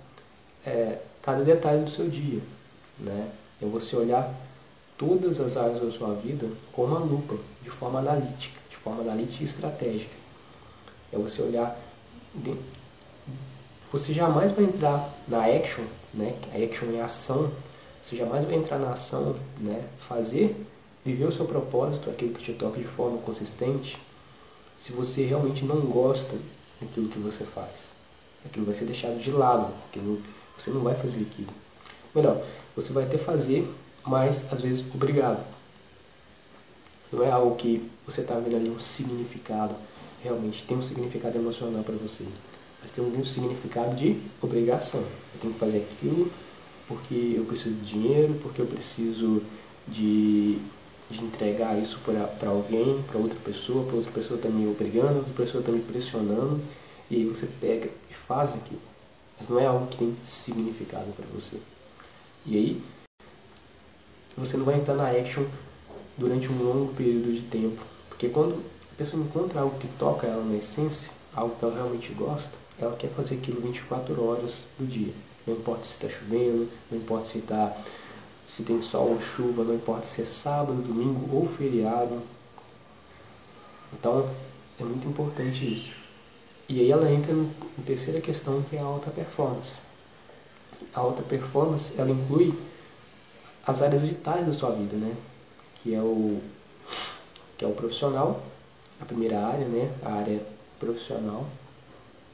é, 0.64 0.99
cada 1.21 1.45
detalhe 1.45 1.85
do 1.85 1.90
seu 1.90 2.09
dia. 2.09 2.40
Né? 2.99 3.30
É 3.60 3.66
você 3.66 3.96
olhar 3.96 4.34
todas 4.98 5.40
as 5.40 5.56
áreas 5.56 5.82
da 5.82 5.90
sua 5.90 6.14
vida 6.14 6.48
com 6.72 6.84
uma 6.84 6.98
lupa, 6.98 7.36
de 7.62 7.70
forma 7.70 7.98
analítica, 7.98 8.60
de 8.68 8.76
forma 8.76 9.02
analítica 9.02 9.42
e 9.42 9.44
estratégica. 9.44 10.14
É 11.12 11.16
você 11.16 11.42
olhar. 11.42 11.78
Você 13.92 14.12
jamais 14.12 14.52
vai 14.52 14.64
entrar 14.64 15.14
na 15.28 15.44
action, 15.44 15.84
né? 16.12 16.34
A 16.52 16.62
action 16.62 16.92
é 16.94 17.00
ação. 17.00 17.50
Você 18.02 18.16
jamais 18.16 18.44
vai 18.44 18.54
entrar 18.54 18.78
na 18.78 18.92
ação, 18.92 19.36
né? 19.58 19.84
Fazer 20.08 20.54
viver 21.06 21.25
o 21.25 21.32
seu 21.32 21.46
propósito, 21.46 22.10
aquilo 22.10 22.34
que 22.34 22.42
te 22.42 22.52
toca 22.52 22.80
de 22.80 22.86
forma 22.86 23.18
consistente, 23.18 23.96
se 24.76 24.92
você 24.92 25.25
realmente 25.25 25.64
não 25.64 25.80
gosta 25.82 26.36
daquilo 26.80 27.08
que 27.08 27.18
você 27.18 27.44
faz. 27.44 27.90
Aquilo 28.44 28.66
vai 28.66 28.75
ser 28.75 28.86
deixado 28.86 29.16
de 29.20 29.30
lado, 29.30 29.72
aquilo, 29.88 30.20
você 30.58 30.70
não 30.70 30.80
vai 30.80 30.96
fazer 30.96 31.22
aquilo. 31.22 31.52
Melhor, 32.12 32.44
você 32.76 32.92
vai 32.92 33.04
até 33.04 33.16
fazer, 33.16 33.66
mas 34.04 34.52
às 34.52 34.61
vezes 34.61 34.85
obrigado. 34.95 35.42
Não 37.11 37.25
é 37.25 37.30
algo 37.30 37.56
que 37.56 37.90
você 38.04 38.21
está 38.21 38.35
vendo 38.38 38.56
ali 38.56 38.68
um 38.68 38.78
significado, 38.78 39.75
realmente 40.23 40.64
tem 40.64 40.76
um 40.76 40.83
significado 40.83 41.38
emocional 41.38 41.83
para 41.83 41.95
você. 41.95 42.25
Mas 42.83 42.90
tem 42.90 43.02
um 43.02 43.25
significado 43.25 43.97
de 43.97 44.21
obrigação. 44.40 45.00
Eu 45.00 45.40
tenho 45.40 45.54
que 45.54 45.59
fazer 45.59 45.78
aquilo 45.78 46.30
porque 46.87 47.35
eu 47.37 47.45
preciso 47.45 47.75
de 47.75 47.85
dinheiro, 47.85 48.35
porque 48.42 48.62
eu 48.62 48.66
preciso 48.66 49.42
de, 49.88 50.59
de 51.11 51.25
entregar 51.25 51.78
isso 51.80 51.99
para 52.04 52.49
alguém, 52.49 53.02
para 53.09 53.18
outra 53.18 53.38
pessoa, 53.45 53.85
para 53.85 53.97
outra 53.97 54.12
pessoa 54.12 54.37
está 54.37 54.49
me 54.49 54.68
obrigando, 54.68 55.18
outra 55.18 55.33
pessoa 55.35 55.61
está 55.61 55.73
me 55.73 55.80
pressionando, 55.80 56.61
e 57.11 57.25
você 57.25 57.49
pega 57.61 57.90
e 58.11 58.14
faz 58.14 58.54
aquilo. 58.54 58.80
Mas 59.38 59.49
não 59.49 59.59
é 59.59 59.66
algo 59.66 59.87
que 59.88 59.99
tem 59.99 60.16
significado 60.25 61.12
para 61.12 61.26
você. 61.35 61.59
E 62.47 62.57
aí, 62.57 62.83
você 64.37 64.57
não 64.57 64.65
vai 64.65 64.76
entrar 64.76 64.95
na 64.95 65.11
action 65.11 65.45
durante 66.17 66.50
um 66.50 66.62
longo 66.62 66.95
período 66.95 67.33
de 67.33 67.43
tempo. 67.43 67.83
Porque 68.09 68.29
quando 68.29 68.62
a 68.93 68.95
pessoa 68.97 69.23
encontra 69.23 69.61
algo 69.61 69.79
que 69.79 69.88
toca 69.99 70.26
ela 70.26 70.45
na 70.45 70.57
essência, 70.57 71.11
algo 71.35 71.57
que 71.57 71.65
ela 71.65 71.75
realmente 71.75 72.12
gosta, 72.12 72.50
ela 72.79 72.95
quer 72.97 73.09
fazer 73.11 73.37
aquilo 73.37 73.61
24 73.61 74.23
horas 74.25 74.65
do 74.79 74.87
dia. 74.87 75.12
Não 75.47 75.55
importa 75.55 75.85
se 75.85 75.93
está 75.93 76.09
chovendo, 76.09 76.69
não 76.91 76.99
importa 76.99 77.26
se, 77.26 77.41
tá, 77.41 77.76
se 78.49 78.62
tem 78.62 78.81
sol 78.81 79.11
ou 79.11 79.21
chuva, 79.21 79.65
não 79.65 79.75
importa 79.75 80.07
se 80.07 80.23
é 80.23 80.25
sábado, 80.25 80.83
domingo 80.83 81.35
ou 81.35 81.49
feriado. 81.49 82.21
Então, 83.93 84.31
é 84.79 84.85
muito 84.85 85.09
importante 85.09 85.65
isso. 85.65 85.95
E 86.69 86.81
aí 86.81 86.91
ela 86.91 87.11
entra 87.11 87.33
na 87.33 87.85
terceira 87.85 88.21
questão, 88.21 88.62
que 88.62 88.76
é 88.76 88.81
a 88.81 88.85
alta 88.85 89.11
performance. 89.11 89.86
A 90.95 91.00
alta 91.00 91.23
performance, 91.23 91.95
ela 91.99 92.11
inclui 92.11 92.54
as 93.66 93.83
áreas 93.83 94.02
vitais 94.02 94.47
da 94.47 94.52
sua 94.52 94.71
vida, 94.71 94.97
né? 94.97 95.14
Que 95.76 95.95
é 95.95 96.00
o, 96.00 96.40
que 97.59 97.64
é 97.64 97.68
o 97.68 97.73
profissional, 97.73 98.42
a 99.00 99.04
primeira 99.04 99.45
área, 99.45 99.66
né? 99.66 99.92
A 100.02 100.12
área 100.12 100.40
profissional. 100.78 101.47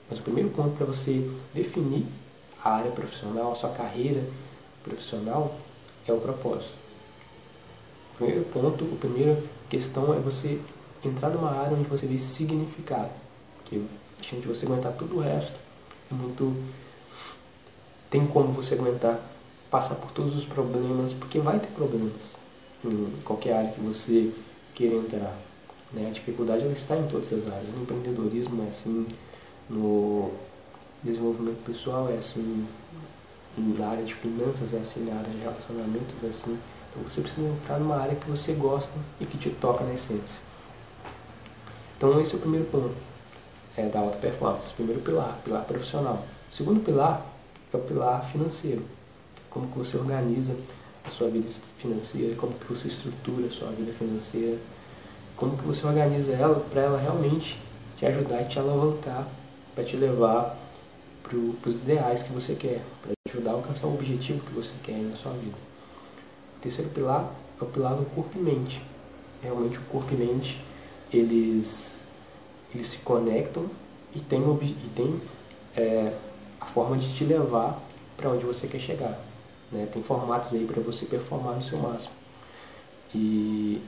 Mas 0.09 0.19
o 0.19 0.23
primeiro 0.23 0.51
ponto 0.51 0.77
para 0.77 0.87
você 0.87 1.31
definir 1.55 2.07
a 2.63 2.75
área 2.75 2.91
profissional, 2.91 3.53
a 3.53 3.55
sua 3.55 3.71
carreira 3.71 4.25
profissional, 4.85 5.57
é 6.07 6.13
o 6.13 6.21
propósito. 6.21 6.75
O 8.15 8.17
primeiro 8.17 8.45
ponto, 8.45 8.85
a 8.85 8.99
primeira 8.99 9.43
questão 9.69 10.15
é 10.15 10.19
você 10.19 10.61
entrar 11.05 11.31
numa 11.31 11.51
área 11.51 11.77
onde 11.77 11.89
você 11.89 12.07
vê 12.07 12.19
significado. 12.19 13.11
Que 13.65 13.85
a 14.21 14.41
de 14.41 14.47
você 14.47 14.67
aguentar 14.67 14.93
tudo 14.93 15.17
o 15.17 15.21
resto 15.21 15.59
é 16.11 16.15
muito. 16.15 16.55
Tem 18.13 18.27
como 18.27 18.53
você 18.53 18.75
aguentar 18.75 19.19
passar 19.71 19.95
por 19.95 20.11
todos 20.11 20.37
os 20.37 20.45
problemas, 20.45 21.15
porque 21.15 21.39
vai 21.39 21.59
ter 21.59 21.69
problemas 21.69 22.13
em 22.85 23.11
qualquer 23.25 23.55
área 23.55 23.73
que 23.73 23.81
você 23.81 24.31
queira 24.75 24.97
entrar. 24.97 25.35
Né? 25.91 26.09
A 26.09 26.13
dificuldade 26.13 26.63
ela 26.63 26.73
está 26.75 26.95
em 26.95 27.09
todas 27.09 27.33
as 27.33 27.51
áreas. 27.51 27.75
No 27.75 27.83
empreendedorismo 27.83 28.63
é 28.65 28.69
assim, 28.69 29.09
no 29.71 30.31
desenvolvimento 31.03 31.65
pessoal 31.65 32.11
é 32.11 32.19
assim, 32.19 32.69
na 33.57 33.89
área 33.89 34.05
de 34.05 34.15
finanças 34.15 34.75
é 34.75 34.79
assim, 34.79 35.07
na 35.07 35.19
área 35.19 35.31
de 35.31 35.39
relacionamentos 35.39 36.23
é 36.23 36.27
assim. 36.27 36.59
Então 36.91 37.03
você 37.09 37.23
precisa 37.23 37.49
entrar 37.49 37.79
numa 37.79 37.97
área 37.97 38.15
que 38.15 38.29
você 38.29 38.53
gosta 38.53 38.93
e 39.19 39.25
que 39.25 39.39
te 39.39 39.49
toca 39.49 39.85
na 39.85 39.95
essência. 39.95 40.39
Então 41.97 42.21
esse 42.21 42.35
é 42.35 42.37
o 42.37 42.41
primeiro 42.41 42.67
ponto 42.67 42.95
é, 43.75 43.89
da 43.89 44.01
alta 44.01 44.19
performance. 44.19 44.71
Primeiro 44.75 45.01
pilar, 45.01 45.41
pilar 45.43 45.65
profissional. 45.65 46.27
segundo 46.51 46.85
pilar 46.85 47.32
é 47.77 47.81
o 47.81 47.83
pilar 47.83 48.25
financeiro. 48.25 48.83
Como 49.51 49.69
que 49.69 49.79
você 49.79 49.97
organiza 49.97 50.55
a 51.05 51.11
sua 51.11 51.29
vida 51.29 51.49
financeira, 51.79 52.37
como 52.37 52.55
que 52.55 52.67
você 52.67 52.89
estrutura 52.89 53.47
a 53.47 53.51
sua 53.51 53.71
vida 53.71 53.93
financeira, 53.93 54.59
como 55.37 55.57
que 55.57 55.65
você 55.65 55.87
organiza 55.87 56.33
ela 56.33 56.61
para 56.71 56.83
ela 56.83 56.99
realmente 56.99 57.61
te 57.97 58.07
ajudar 58.07 58.43
e 58.43 58.45
te 58.47 58.59
alavancar, 58.59 59.27
para 59.75 59.85
te 59.85 59.97
levar 59.97 60.57
para 61.23 61.71
os 61.71 61.77
ideais 61.77 62.23
que 62.23 62.33
você 62.33 62.55
quer, 62.55 62.83
para 63.01 63.13
te 63.13 63.35
ajudar 63.35 63.53
a 63.53 63.55
alcançar 63.55 63.87
o 63.87 63.95
objetivo 63.95 64.41
que 64.41 64.53
você 64.53 64.73
quer 64.83 64.99
na 64.99 65.17
sua 65.17 65.33
vida. 65.33 65.57
O 66.59 66.61
terceiro 66.61 66.91
pilar 66.91 67.33
é 67.61 67.65
o 67.65 67.67
pilar 67.67 67.95
do 67.95 68.05
corpo 68.15 68.39
e 68.39 68.41
mente. 68.41 68.83
Realmente 69.43 69.79
o 69.79 69.83
corpo 69.83 70.13
e 70.15 70.17
mente, 70.17 70.63
eles 71.13 72.03
eles 72.75 72.87
se 72.87 72.99
conectam 72.99 73.67
e 74.15 74.21
tem, 74.21 74.41
e 74.41 74.91
tem 74.95 75.21
é, 75.77 76.13
a 76.63 76.65
forma 76.65 76.97
de 76.97 77.13
te 77.13 77.25
levar 77.25 77.81
para 78.17 78.31
onde 78.31 78.45
você 78.45 78.69
quer 78.69 78.79
chegar. 78.79 79.19
Né? 79.71 79.89
Tem 79.93 80.03
formatos 80.03 80.53
aí 80.53 80.65
para 80.65 80.81
você 80.81 81.07
performar 81.07 81.57
no 81.57 81.63
seu 81.63 81.77
máximo. 81.77 82.15
E 83.13 83.83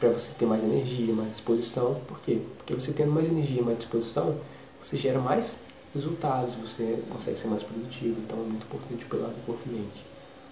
para 0.00 0.08
você 0.08 0.32
ter 0.32 0.46
mais 0.46 0.62
energia, 0.62 1.12
mais 1.12 1.30
disposição. 1.30 2.00
Por 2.06 2.20
quê? 2.20 2.40
Porque 2.56 2.74
você 2.74 2.92
tendo 2.92 3.12
mais 3.12 3.26
energia, 3.26 3.62
mais 3.62 3.78
disposição, 3.78 4.38
você 4.82 4.96
gera 4.96 5.18
mais 5.18 5.56
resultados, 5.94 6.54
você 6.54 7.02
consegue 7.10 7.38
ser 7.38 7.48
mais 7.48 7.62
produtivo. 7.62 8.18
Então 8.20 8.38
é 8.38 8.42
muito 8.42 8.64
importante 8.64 9.04
o 9.04 9.08
pilar 9.08 9.30
do 9.30 9.44
corpo 9.44 9.60
e 9.66 9.68
mente. 9.68 10.06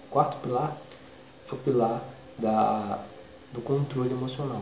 O 0.07 0.11
quarto 0.11 0.37
pilar 0.41 0.77
é 1.49 1.53
o 1.53 1.57
pilar 1.57 2.03
da, 2.37 3.03
do 3.51 3.61
controle 3.61 4.11
emocional. 4.11 4.61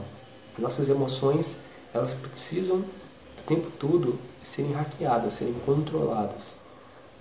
Nossas 0.57 0.87
emoções 0.87 1.57
elas 1.93 2.13
precisam 2.13 2.77
o 2.77 3.43
tempo 3.45 3.69
todo 3.77 4.17
serem 4.45 4.73
hackeadas, 4.73 5.33
serem 5.33 5.55
controladas. 5.65 6.53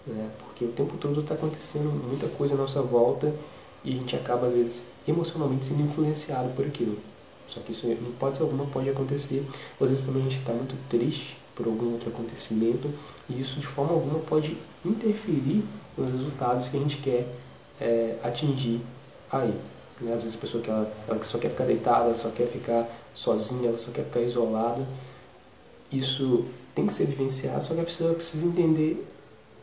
Né? 0.07 0.31
Porque 0.38 0.64
o 0.64 0.73
tempo 0.73 0.97
todo 0.99 1.21
está 1.21 1.35
acontecendo 1.35 1.90
muita 2.07 2.26
coisa 2.28 2.54
à 2.54 2.59
nossa 2.59 2.83
volta 2.83 3.35
e 3.83 3.93
a 3.93 3.95
gente 3.95 4.14
acaba, 4.14 4.47
às 4.47 4.52
vezes, 4.52 4.83
emocionalmente 5.07 5.66
sendo 5.66 5.83
influenciado 5.83 6.50
por 6.54 6.66
aquilo. 6.66 6.99
Só 7.49 7.61
que 7.61 7.73
isso, 7.73 7.87
em 7.87 7.93
hipótese 7.93 8.43
alguma, 8.43 8.66
pode 8.66 8.88
acontecer. 8.88 9.47
Às 9.81 9.88
vezes 9.88 10.04
também 10.04 10.23
a 10.23 10.25
gente 10.25 10.38
está 10.38 10.52
muito 10.52 10.76
triste 10.88 11.37
por 11.54 11.66
algum 11.66 11.93
outro 11.93 12.09
acontecimento 12.09 12.90
e 13.28 13.40
isso, 13.40 13.61
de 13.61 13.66
forma 13.66 13.93
alguma, 13.93 14.19
pode 14.21 14.57
interferir 14.85 15.64
nos 15.97 16.11
resultados 16.11 16.69
que 16.69 16.76
a 16.76 16.81
gente 16.81 16.99
quer 16.99 17.28
é, 17.81 18.19
atingir 18.23 18.81
aí. 19.31 19.54
Né? 20.00 20.12
Às 20.14 20.23
vezes 20.23 20.37
a 20.37 20.40
pessoa 20.40 20.62
que 20.62 20.71
ela, 20.71 20.93
ela 21.07 21.23
só 21.23 21.38
quer 21.38 21.50
ficar 21.50 21.64
deitada, 21.64 22.07
ela 22.07 22.19
só 22.19 22.31
quer 22.31 22.49
ficar 22.49 22.88
sozinha, 23.14 23.69
ela 23.69 23.78
só 23.78 23.90
quer 23.90 24.04
ficar 24.04 24.21
isolada. 24.21 24.85
Isso 25.93 26.47
tem 26.75 26.87
que 26.87 26.93
ser 26.93 27.07
vivenciado, 27.07 27.64
só 27.64 27.75
que 27.75 27.81
a 27.81 27.85
pessoa 27.85 28.14
precisa 28.14 28.47
entender 28.47 29.07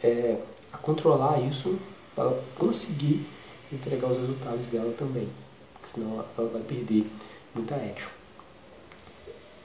é, 0.03 0.38
a 0.72 0.77
controlar 0.77 1.39
isso 1.41 1.77
para 2.15 2.32
conseguir 2.58 3.25
entregar 3.72 4.08
os 4.08 4.18
resultados 4.18 4.68
dela 4.68 4.94
também. 4.98 5.30
Porque 5.74 5.89
senão 5.89 6.24
ela 6.38 6.50
vai 6.50 6.62
perder 6.62 7.06
muita 7.53 7.75
action. 7.75 8.10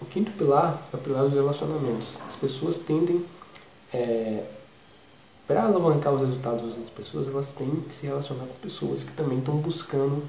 O 0.01 0.05
quinto 0.05 0.31
pilar 0.33 0.87
é 0.93 0.97
o 0.97 0.99
pilar 0.99 1.25
dos 1.25 1.35
relacionamentos. 1.35 2.19
As 2.27 2.37
pessoas 2.37 2.79
tendem, 2.79 3.25
é, 3.93 4.45
para 5.47 5.63
alavancar 5.63 6.13
os 6.13 6.21
resultados 6.21 6.75
das 6.75 6.91
pessoas, 6.91 7.29
elas 7.29 7.49
têm 7.51 7.81
que 7.89 7.95
se 7.95 8.07
relacionar 8.07 8.45
com 8.47 8.55
pessoas 8.61 9.05
que 9.05 9.13
também 9.13 9.39
estão 9.39 9.57
buscando 9.57 10.23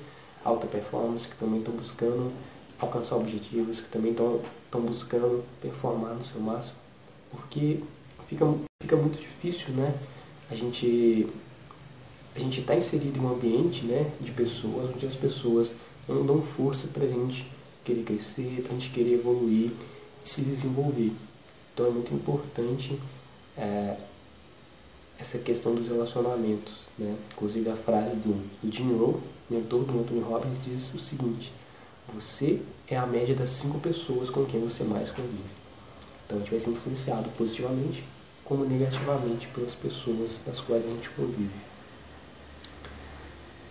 alta 0.43 0.67
performance, 0.67 1.27
que 1.27 1.35
também 1.35 1.59
estão 1.59 1.73
buscando 1.73 2.31
alcançar 2.79 3.15
objetivos, 3.15 3.81
que 3.81 3.89
também 3.89 4.11
estão 4.11 4.39
buscando 4.81 5.43
performar 5.61 6.13
no 6.13 6.23
seu 6.23 6.39
máximo, 6.39 6.75
porque 7.31 7.79
fica, 8.27 8.45
fica 8.81 8.95
muito 8.95 9.19
difícil, 9.19 9.73
né? 9.73 9.93
A 10.49 10.55
gente 10.55 11.27
a 12.35 12.39
gente 12.39 12.59
está 12.59 12.75
inserido 12.75 13.17
em 13.17 13.21
um 13.21 13.33
ambiente, 13.33 13.83
né, 13.85 14.11
de 14.21 14.31
pessoas 14.31 14.91
onde 14.93 15.07
as 15.07 15.15
pessoas 15.15 15.71
não 16.07 16.23
dão 16.23 16.39
força 16.39 16.87
para 16.87 17.03
a 17.03 17.07
gente 17.07 17.51
querer 17.83 18.03
crescer, 18.03 18.61
para 18.61 18.75
a 18.75 18.79
gente 18.79 18.91
querer 18.91 19.15
evoluir 19.15 19.71
e 20.23 20.29
se 20.29 20.41
desenvolver. 20.41 21.11
Então 21.73 21.87
é 21.87 21.89
muito 21.89 22.13
importante 22.13 22.99
é, 23.57 23.97
essa 25.19 25.39
questão 25.39 25.73
dos 25.73 25.87
relacionamentos, 25.87 26.85
né? 26.97 27.15
Inclusive 27.33 27.69
a 27.69 27.75
frase 27.75 28.15
do, 28.17 28.33
do 28.61 28.71
Jim 28.71 28.95
Rohn, 28.95 29.19
mentor 29.49 29.83
do 29.83 29.99
Anthony 29.99 30.21
Robbins, 30.21 30.63
diz 30.63 30.93
o 30.93 30.99
seguinte: 30.99 31.51
você 32.13 32.61
é 32.87 32.95
a 32.95 33.05
média 33.05 33.35
das 33.35 33.49
cinco 33.49 33.79
pessoas 33.79 34.29
com 34.29 34.45
quem 34.45 34.61
você 34.61 34.83
mais 34.83 35.09
convive. 35.09 35.56
Então 36.27 36.37
a 36.37 36.41
gente 36.41 36.51
vai 36.51 36.59
ser 36.59 36.69
influenciado 36.69 37.29
positivamente 37.31 38.03
como 38.43 38.65
negativamente 38.65 39.47
pelas 39.47 39.73
pessoas 39.73 40.39
das 40.45 40.59
quais 40.61 40.85
a 40.85 40.89
gente 40.89 41.09
convive. 41.09 41.49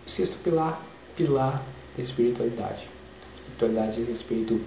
O 0.05 0.11
sexto 0.11 0.37
pilar, 0.43 0.83
pilar 1.17 1.65
da 1.97 2.03
espiritualidade. 2.03 2.89
Espiritualidade 3.35 3.97
diz 3.97 4.09
respeito 4.09 4.61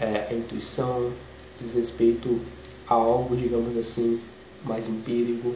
é, 0.00 0.28
à 0.30 0.32
intuição, 0.34 1.12
diz 1.58 1.74
respeito 1.74 2.40
a 2.86 2.94
algo, 2.94 3.36
digamos 3.36 3.76
assim, 3.76 4.20
mais 4.64 4.88
empírico, 4.88 5.54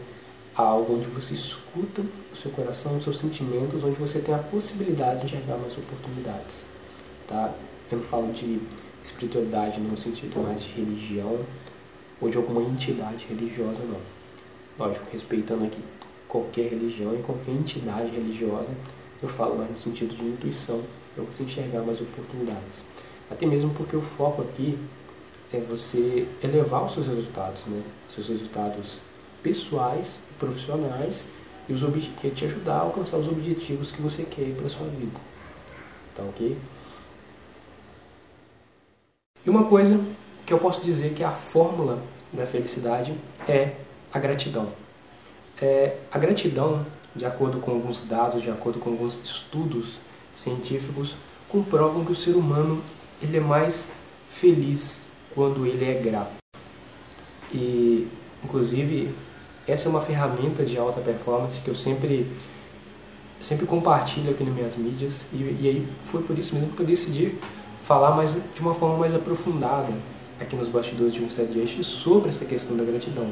a 0.56 0.62
algo 0.62 0.96
onde 0.96 1.06
você 1.08 1.34
escuta 1.34 2.02
o 2.32 2.36
seu 2.36 2.50
coração, 2.50 2.96
os 2.96 3.04
seus 3.04 3.18
sentimentos, 3.18 3.84
onde 3.84 3.98
você 3.98 4.18
tem 4.18 4.34
a 4.34 4.38
possibilidade 4.38 5.20
de 5.20 5.26
enxergar 5.26 5.56
mais 5.56 5.76
oportunidades 5.76 6.70
tá? 7.30 7.54
Eu 7.90 7.98
não 7.98 8.04
falo 8.04 8.32
de 8.32 8.60
espiritualidade 9.02 9.80
no 9.80 9.96
sentido 9.96 10.40
mais 10.42 10.62
de 10.62 10.72
religião 10.72 11.40
ou 12.20 12.28
de 12.28 12.36
alguma 12.36 12.62
entidade 12.62 13.26
religiosa, 13.28 13.80
não. 13.82 14.00
Lógico, 14.78 15.06
respeitando 15.12 15.64
aqui 15.64 15.80
qualquer 16.28 16.70
religião 16.70 17.14
e 17.14 17.22
qualquer 17.22 17.52
entidade 17.52 18.10
religiosa, 18.10 18.70
eu 19.22 19.28
falo 19.28 19.56
mais 19.56 19.70
no 19.70 19.80
sentido 19.80 20.14
de 20.14 20.24
intuição, 20.24 20.82
para 21.14 21.24
você 21.24 21.42
enxergar 21.42 21.82
mais 21.82 22.00
oportunidades. 22.00 22.82
Até 23.30 23.46
mesmo 23.46 23.70
porque 23.74 23.96
o 23.96 24.02
foco 24.02 24.42
aqui 24.42 24.78
é 25.52 25.58
você 25.60 26.26
elevar 26.42 26.84
os 26.86 26.92
seus 26.92 27.06
resultados, 27.06 27.62
né? 27.66 27.82
Seus 28.08 28.28
resultados 28.28 29.00
pessoais, 29.42 30.18
profissionais 30.38 31.24
e, 31.68 31.72
os 31.72 31.80
te 32.34 32.44
ajudar 32.44 32.74
a 32.74 32.80
alcançar 32.80 33.16
os 33.16 33.28
objetivos 33.28 33.92
que 33.92 34.00
você 34.00 34.24
quer 34.24 34.54
para 34.54 34.68
sua 34.68 34.86
vida. 34.86 35.20
Tá 36.14 36.22
ok? 36.22 36.56
E 39.44 39.48
uma 39.50 39.64
coisa 39.64 40.00
que 40.44 40.52
eu 40.52 40.58
posso 40.58 40.82
dizer 40.82 41.14
que 41.14 41.22
é 41.22 41.26
a 41.26 41.32
fórmula 41.32 42.02
da 42.32 42.46
felicidade 42.46 43.14
é 43.48 43.74
a 44.12 44.18
gratidão. 44.18 44.68
É, 45.60 45.96
a 46.10 46.18
gratidão, 46.18 46.84
de 47.14 47.24
acordo 47.24 47.58
com 47.58 47.70
alguns 47.70 48.02
dados, 48.02 48.42
de 48.42 48.50
acordo 48.50 48.78
com 48.78 48.90
alguns 48.90 49.18
estudos 49.24 49.96
científicos, 50.34 51.14
comprovam 51.48 52.04
que 52.04 52.12
o 52.12 52.16
ser 52.16 52.32
humano 52.32 52.82
ele 53.22 53.36
é 53.36 53.40
mais 53.40 53.92
feliz 54.30 55.02
quando 55.34 55.66
ele 55.66 55.84
é 55.84 55.94
grato. 55.94 56.36
E, 57.52 58.08
inclusive, 58.44 59.14
essa 59.66 59.88
é 59.88 59.90
uma 59.90 60.00
ferramenta 60.00 60.64
de 60.64 60.76
alta 60.78 61.00
performance 61.00 61.60
que 61.60 61.68
eu 61.68 61.74
sempre 61.74 62.26
sempre 63.40 63.66
compartilho 63.66 64.30
aqui 64.30 64.44
nas 64.44 64.54
minhas 64.54 64.76
mídias 64.76 65.22
e, 65.32 65.36
e 65.36 65.66
aí 65.66 65.88
foi 66.04 66.22
por 66.22 66.38
isso 66.38 66.54
mesmo 66.54 66.72
que 66.72 66.80
eu 66.80 66.86
decidi 66.86 67.38
falar 67.90 68.14
mais 68.14 68.32
de 68.32 68.60
uma 68.60 68.72
forma 68.72 68.96
mais 68.98 69.12
aprofundada 69.12 69.88
aqui 70.40 70.54
nos 70.54 70.68
bastidores 70.68 71.12
de 71.12 71.24
um 71.24 71.28
Just 71.28 71.82
sobre 71.82 72.28
essa 72.28 72.44
questão 72.44 72.76
da 72.76 72.84
gratidão. 72.84 73.26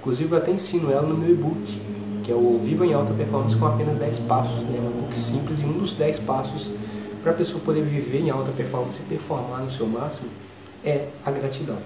Inclusive 0.00 0.32
eu 0.32 0.38
até 0.38 0.50
ensino 0.50 0.90
ela 0.90 1.02
no 1.02 1.16
meu 1.16 1.30
e-book, 1.30 1.80
que 2.24 2.32
é 2.32 2.34
o 2.34 2.58
Viva 2.58 2.84
em 2.84 2.92
Alta 2.94 3.14
Performance 3.14 3.54
com 3.54 3.64
apenas 3.64 3.96
10 3.98 4.18
passos. 4.26 4.56
Né? 4.56 4.80
Um 4.80 4.98
e-book 4.98 5.16
simples 5.16 5.60
e 5.60 5.64
um 5.64 5.74
dos 5.74 5.92
10 5.92 6.18
passos 6.18 6.66
para 7.22 7.30
a 7.30 7.34
pessoa 7.36 7.60
poder 7.60 7.82
viver 7.82 8.18
em 8.18 8.30
alta 8.30 8.50
performance 8.50 9.00
e 9.00 9.04
performar 9.04 9.60
no 9.60 9.70
seu 9.70 9.86
máximo 9.86 10.28
é 10.84 11.06
a 11.24 11.30
gratidão. 11.30 11.78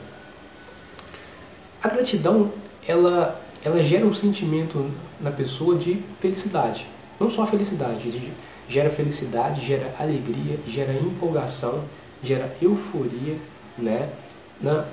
A 1.82 1.88
gratidão, 1.90 2.50
ela, 2.88 3.38
ela 3.62 3.82
gera 3.82 4.06
um 4.06 4.14
sentimento 4.14 4.90
na 5.20 5.30
pessoa 5.30 5.76
de 5.76 6.02
felicidade. 6.18 6.86
Não 7.20 7.28
só 7.28 7.46
felicidade, 7.46 8.10
gera 8.66 8.88
felicidade, 8.88 9.66
gera 9.66 9.94
alegria, 9.98 10.58
gera 10.66 10.94
empolgação, 10.94 11.84
gera 12.22 12.54
euforia 12.60 13.36
né, 13.78 14.10
na, 14.60 14.86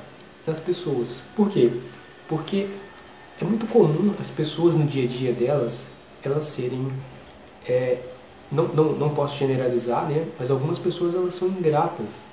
nas 0.46 0.60
pessoas. 0.60 1.22
Por 1.36 1.50
quê? 1.50 1.72
Porque 2.28 2.68
é 3.42 3.46
muito 3.46 3.68
comum 3.68 4.14
as 4.20 4.30
pessoas 4.30 4.76
no 4.76 4.86
dia 4.86 5.06
a 5.06 5.08
dia 5.08 5.34
delas, 5.34 5.88
elas 6.24 6.46
serem, 6.46 6.92
é, 7.68 8.00
não, 8.52 8.68
não, 8.70 8.94
não 8.94 9.10
posso 9.10 9.38
generalizar, 9.38 10.08
né, 10.08 10.28
mas 10.40 10.52
algumas 10.52 10.78
pessoas 10.78 11.16
elas 11.16 11.34
são 11.34 11.48
ingratas. 11.48 12.24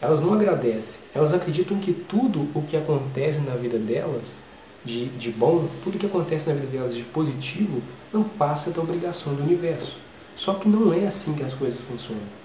Elas 0.00 0.20
não 0.20 0.34
agradecem. 0.34 1.00
Elas 1.14 1.32
acreditam 1.32 1.78
que 1.78 1.92
tudo 1.92 2.48
o 2.54 2.62
que 2.62 2.76
acontece 2.76 3.38
na 3.40 3.54
vida 3.54 3.78
delas, 3.78 4.38
de, 4.84 5.06
de 5.06 5.30
bom, 5.30 5.66
tudo 5.82 5.98
que 5.98 6.04
acontece 6.04 6.46
na 6.46 6.54
vida 6.54 6.66
delas 6.66 6.94
de 6.94 7.02
positivo, 7.04 7.80
não 8.12 8.22
passa 8.22 8.70
da 8.70 8.82
obrigação 8.82 9.34
do 9.34 9.42
universo. 9.42 9.96
Só 10.36 10.54
que 10.54 10.68
não 10.68 10.92
é 10.92 11.06
assim 11.06 11.32
que 11.34 11.42
as 11.42 11.54
coisas 11.54 11.78
funcionam. 11.88 12.43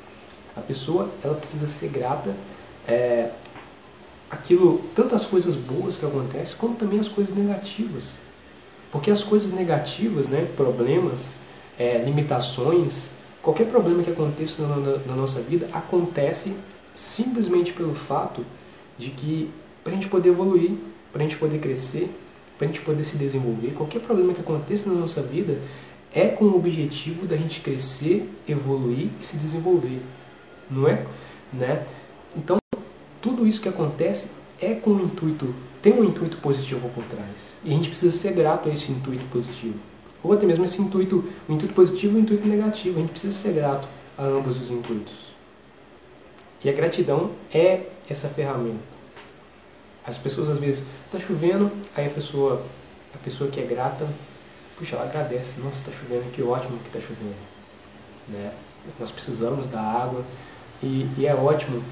A 0.55 0.61
pessoa 0.61 1.09
ela 1.23 1.35
precisa 1.35 1.67
ser 1.67 1.89
grata 1.89 2.35
é, 2.87 3.31
aquilo, 4.29 4.83
tanto 4.95 5.15
as 5.15 5.25
coisas 5.25 5.55
boas 5.55 5.97
que 5.97 6.05
acontecem, 6.05 6.55
como 6.57 6.75
também 6.75 6.99
as 6.99 7.07
coisas 7.07 7.35
negativas. 7.35 8.05
Porque 8.91 9.11
as 9.11 9.23
coisas 9.23 9.53
negativas, 9.53 10.27
né, 10.27 10.47
problemas, 10.57 11.35
é, 11.77 11.99
limitações, 11.99 13.09
qualquer 13.41 13.67
problema 13.67 14.03
que 14.03 14.11
aconteça 14.11 14.65
na, 14.65 14.75
na, 14.75 14.97
na 14.97 15.15
nossa 15.15 15.39
vida 15.41 15.67
acontece 15.71 16.55
simplesmente 16.95 17.71
pelo 17.71 17.93
fato 17.93 18.45
de 18.97 19.11
que 19.11 19.49
para 19.83 19.93
a 19.93 19.95
gente 19.95 20.09
poder 20.09 20.29
evoluir, 20.29 20.73
para 21.11 21.21
a 21.21 21.23
gente 21.23 21.37
poder 21.37 21.59
crescer, 21.59 22.13
para 22.57 22.67
a 22.67 22.71
gente 22.71 22.81
poder 22.81 23.03
se 23.05 23.15
desenvolver, 23.17 23.71
qualquer 23.71 23.99
problema 24.01 24.33
que 24.33 24.41
aconteça 24.41 24.89
na 24.89 24.95
nossa 24.95 25.21
vida 25.21 25.59
é 26.13 26.27
com 26.27 26.45
o 26.45 26.55
objetivo 26.55 27.25
da 27.25 27.37
gente 27.37 27.61
crescer, 27.61 28.29
evoluir 28.47 29.09
e 29.19 29.23
se 29.23 29.37
desenvolver, 29.37 30.01
não 30.69 30.87
é? 30.87 31.05
Né? 31.51 31.85
Então, 32.35 32.57
tudo 33.21 33.47
isso 33.47 33.61
que 33.61 33.69
acontece 33.69 34.31
é 34.61 34.73
com 34.73 34.91
um 34.91 35.05
intuito, 35.05 35.53
tem 35.81 35.93
um 35.93 36.03
intuito 36.03 36.37
positivo 36.37 36.89
por 36.89 37.03
trás. 37.05 37.53
E 37.63 37.71
a 37.71 37.73
gente 37.73 37.89
precisa 37.89 38.15
ser 38.15 38.33
grato 38.33 38.69
a 38.69 38.71
esse 38.71 38.91
intuito 38.91 39.25
positivo. 39.25 39.79
Ou 40.23 40.33
até 40.33 40.45
mesmo 40.45 40.65
esse 40.65 40.81
intuito, 40.81 41.23
o 41.47 41.53
intuito 41.53 41.73
positivo 41.73 42.17
e 42.17 42.21
o 42.21 42.23
intuito 42.23 42.47
negativo. 42.47 42.97
A 42.97 43.01
gente 43.01 43.11
precisa 43.11 43.33
ser 43.33 43.53
grato 43.53 43.87
a 44.17 44.23
ambos 44.23 44.61
os 44.61 44.69
intuitos. 44.69 45.29
E 46.63 46.69
a 46.69 46.73
gratidão 46.73 47.31
é 47.53 47.83
essa 48.09 48.27
ferramenta. 48.27 48.83
As 50.05 50.17
pessoas 50.17 50.49
às 50.49 50.57
vezes 50.57 50.85
está 51.05 51.19
chovendo, 51.19 51.71
aí 51.95 52.07
a 52.07 52.09
pessoa, 52.09 52.65
a 53.13 53.17
pessoa 53.19 53.49
que 53.49 53.59
é 53.61 53.63
grata, 53.63 54.07
puxa, 54.77 54.95
ela 54.95 55.05
agradece, 55.05 55.59
nossa, 55.61 55.77
está 55.77 55.91
chovendo, 55.91 56.29
que 56.31 56.41
ótimo 56.41 56.77
que 56.79 56.87
está 56.87 56.99
chovendo. 56.99 57.35
Né? 58.27 58.51
Nós 58.99 59.11
precisamos 59.11 59.67
da 59.67 59.79
água 59.79 60.23
e, 60.81 61.09
e 61.17 61.25
é 61.25 61.35
ótimo 61.35 61.83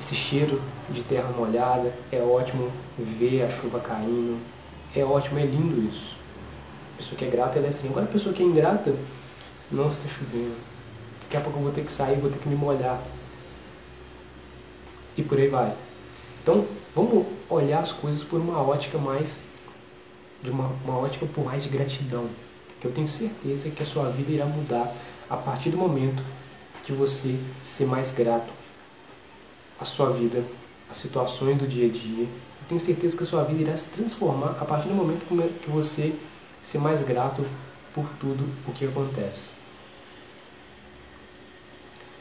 esse 0.00 0.14
cheiro 0.14 0.62
de 0.88 1.02
terra 1.02 1.30
molhada, 1.30 1.92
é 2.10 2.20
ótimo 2.20 2.70
ver 2.96 3.42
a 3.42 3.50
chuva 3.50 3.80
caindo, 3.80 4.38
é 4.94 5.04
ótimo, 5.04 5.38
é 5.38 5.44
lindo 5.44 5.88
isso. 5.88 6.16
A 6.94 6.98
pessoa 6.98 7.18
que 7.18 7.24
é 7.24 7.28
grata, 7.28 7.58
ela 7.58 7.66
é 7.66 7.70
assim. 7.70 7.88
Agora 7.88 8.06
a 8.06 8.08
pessoa 8.08 8.34
que 8.34 8.42
é 8.42 8.46
ingrata, 8.46 8.94
nossa, 9.70 9.98
está 9.98 10.08
chovendo. 10.08 10.56
Daqui 11.22 11.36
a 11.36 11.40
pouco 11.40 11.58
eu 11.58 11.62
vou 11.64 11.72
ter 11.72 11.84
que 11.84 11.92
sair, 11.92 12.18
vou 12.18 12.30
ter 12.30 12.38
que 12.38 12.48
me 12.48 12.56
molhar. 12.56 13.00
E 15.16 15.22
por 15.22 15.38
aí 15.38 15.48
vai. 15.48 15.74
Então, 16.42 16.64
vamos 16.94 17.26
olhar 17.50 17.80
as 17.80 17.92
coisas 17.92 18.24
por 18.24 18.40
uma 18.40 18.60
ótica 18.62 18.98
mais 18.98 19.40
de 20.42 20.50
uma, 20.50 20.70
uma 20.84 20.98
ótica 20.98 21.26
por 21.26 21.44
mais 21.44 21.64
de 21.64 21.68
gratidão, 21.68 22.28
que 22.80 22.86
eu 22.86 22.92
tenho 22.92 23.08
certeza 23.08 23.68
que 23.70 23.82
a 23.82 23.86
sua 23.86 24.08
vida 24.08 24.32
irá 24.32 24.46
mudar 24.46 24.92
a 25.28 25.36
partir 25.36 25.70
do 25.70 25.76
momento 25.76 26.22
que 26.88 26.92
você 26.94 27.38
ser 27.62 27.84
mais 27.84 28.10
grato 28.12 28.50
à 29.78 29.84
sua 29.84 30.08
vida, 30.10 30.42
às 30.90 30.96
situações 30.96 31.58
do 31.58 31.68
dia 31.68 31.86
a 31.86 31.90
dia. 31.90 32.24
Eu 32.24 32.66
tenho 32.66 32.80
certeza 32.80 33.14
que 33.14 33.24
a 33.24 33.26
sua 33.26 33.44
vida 33.44 33.60
irá 33.60 33.76
se 33.76 33.90
transformar 33.90 34.56
a 34.58 34.64
partir 34.64 34.88
do 34.88 34.94
momento 34.94 35.26
que 35.60 35.70
você 35.70 36.14
ser 36.62 36.78
mais 36.78 37.02
grato 37.02 37.44
por 37.94 38.06
tudo 38.18 38.42
o 38.66 38.72
que 38.72 38.86
acontece. 38.86 39.50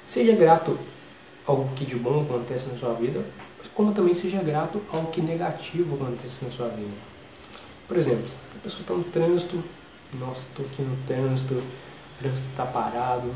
Seja 0.06 0.34
grato 0.34 0.78
ao 1.46 1.64
que 1.70 1.86
de 1.86 1.96
bom 1.96 2.24
acontece 2.24 2.68
na 2.68 2.78
sua 2.78 2.94
vida, 2.94 3.24
como 3.74 3.94
também 3.94 4.14
seja 4.14 4.44
grato 4.44 4.82
ao 4.92 5.06
que 5.06 5.22
negativo 5.22 5.96
acontece 5.96 6.44
na 6.44 6.52
sua 6.52 6.68
vida. 6.68 6.92
Por 7.88 7.96
exemplo, 7.96 8.28
a 8.54 8.60
pessoa 8.60 8.82
está 8.82 8.94
no 8.94 9.04
trânsito, 9.06 9.64
nossa, 10.16 10.42
estou 10.42 10.66
aqui 10.66 10.82
no 10.82 10.98
trânsito, 11.08 11.54
o 11.54 12.20
trânsito 12.20 12.50
está 12.50 12.66
parado. 12.66 13.32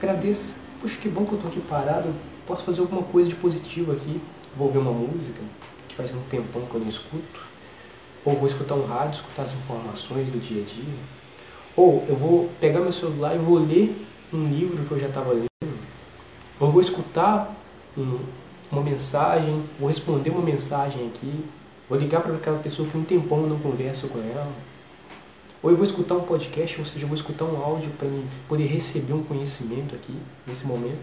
Agradeça, 0.00 0.52
poxa, 0.80 0.96
que 0.96 1.08
bom 1.08 1.24
que 1.24 1.32
eu 1.32 1.38
estou 1.38 1.50
aqui 1.50 1.60
parado, 1.60 2.14
posso 2.46 2.62
fazer 2.62 2.80
alguma 2.80 3.02
coisa 3.02 3.28
de 3.28 3.34
positivo 3.34 3.90
aqui. 3.90 4.20
Vou 4.56 4.68
ouvir 4.68 4.78
uma 4.78 4.92
música, 4.92 5.40
que 5.88 5.96
faz 5.96 6.14
um 6.14 6.20
tempão 6.30 6.62
que 6.62 6.74
eu 6.74 6.80
não 6.80 6.88
escuto. 6.88 7.40
Ou 8.24 8.36
vou 8.36 8.46
escutar 8.46 8.76
um 8.76 8.86
rádio, 8.86 9.16
escutar 9.16 9.42
as 9.42 9.52
informações 9.52 10.28
do 10.28 10.38
dia 10.38 10.62
a 10.62 10.64
dia. 10.64 10.94
Ou 11.76 12.04
eu 12.08 12.14
vou 12.14 12.48
pegar 12.60 12.78
meu 12.78 12.92
celular 12.92 13.34
e 13.34 13.38
vou 13.38 13.58
ler 13.58 13.92
um 14.32 14.46
livro 14.46 14.84
que 14.84 14.92
eu 14.92 15.00
já 15.00 15.08
estava 15.08 15.32
lendo. 15.32 15.48
Ou 16.60 16.70
vou 16.70 16.80
escutar 16.80 17.52
um, 17.96 18.20
uma 18.70 18.82
mensagem, 18.82 19.64
vou 19.80 19.88
responder 19.88 20.30
uma 20.30 20.42
mensagem 20.42 21.08
aqui, 21.08 21.44
vou 21.88 21.98
ligar 21.98 22.22
para 22.22 22.36
aquela 22.36 22.58
pessoa 22.60 22.88
que 22.88 22.96
um 22.96 23.02
tempão 23.02 23.40
eu 23.40 23.48
não 23.48 23.58
converso 23.58 24.06
com 24.06 24.20
ela. 24.20 24.52
Ou 25.68 25.72
eu 25.72 25.76
vou 25.76 25.84
escutar 25.84 26.14
um 26.14 26.22
podcast, 26.22 26.80
ou 26.80 26.86
seja, 26.86 27.04
eu 27.04 27.08
vou 27.08 27.14
escutar 27.14 27.44
um 27.44 27.62
áudio 27.62 27.90
para 27.90 28.08
poder 28.48 28.64
receber 28.64 29.12
um 29.12 29.22
conhecimento 29.22 29.94
aqui, 29.94 30.14
nesse 30.46 30.64
momento. 30.64 30.98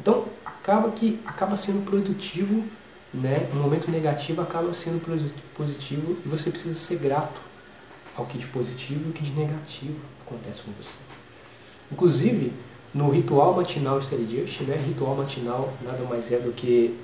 Então, 0.00 0.24
acaba 0.42 0.90
que 0.90 1.20
acaba 1.26 1.54
sendo 1.54 1.84
produtivo, 1.84 2.64
né? 3.12 3.46
Um 3.52 3.58
momento 3.58 3.90
negativo 3.90 4.40
acaba 4.40 4.72
sendo 4.72 5.04
positivo 5.54 6.16
e 6.24 6.28
você 6.30 6.48
precisa 6.48 6.74
ser 6.74 6.96
grato 6.96 7.38
ao 8.16 8.24
que 8.24 8.38
de 8.38 8.46
positivo 8.46 9.02
e 9.06 9.10
o 9.10 9.12
que 9.12 9.22
de 9.22 9.32
negativo 9.32 9.98
acontece 10.26 10.62
com 10.62 10.72
você. 10.82 10.96
Inclusive, 11.92 12.54
no 12.94 13.10
ritual 13.10 13.54
matinal 13.54 14.00
Steady 14.00 14.46
Just, 14.46 14.62
né? 14.62 14.82
Ritual 14.82 15.14
matinal 15.14 15.74
nada 15.82 16.02
mais 16.04 16.32
é 16.32 16.38
do 16.38 16.52
que 16.52 16.98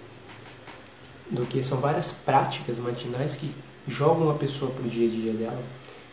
do 1.31 1.45
que 1.45 1.63
são 1.63 1.77
várias 1.77 2.11
práticas 2.11 2.79
matinais 2.79 3.37
que 3.37 3.51
jogam 3.87 4.31
a 4.31 4.35
pessoa 4.35 4.71
para 4.71 4.87
o 4.87 4.89
dia 4.89 5.07
a 5.07 5.11
dia 5.11 5.33
dela, 5.35 5.63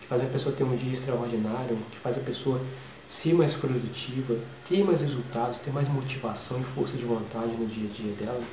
fazem 0.10 0.28
a 0.28 0.32
pessoa 0.32 0.54
ter 0.54 0.64
um 0.64 0.76
dia 0.76 0.92
extraordinário, 0.92 1.78
que 1.92 1.98
faz 2.00 2.18
a 2.18 2.22
pessoa 2.22 2.60
ser 3.08 3.34
mais 3.34 3.54
produtiva, 3.54 4.36
ter 4.68 4.84
mais 4.84 5.02
resultados, 5.02 5.60
ter 5.60 5.72
mais 5.72 5.88
motivação 5.88 6.60
e 6.60 6.64
força 6.64 6.98
de 6.98 7.06
vontade 7.06 7.52
no 7.54 7.68
dia 7.68 7.88
a 7.88 7.94
dia 7.94 8.12
dela. 8.14 8.44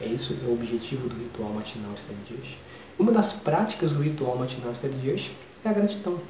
É 0.00 0.06
isso 0.06 0.36
é 0.42 0.46
o 0.46 0.52
objetivo 0.52 1.08
do 1.08 1.16
ritual 1.16 1.50
matinal 1.50 1.90
Steady 1.96 2.20
Just. 2.28 2.56
Uma 2.98 3.10
das 3.10 3.32
práticas 3.32 3.92
do 3.92 4.00
ritual 4.00 4.36
matinal 4.36 4.74
Steady 4.74 5.10
Just 5.10 5.32
é 5.64 5.68
a 5.68 5.72
gratidão. 5.72 6.20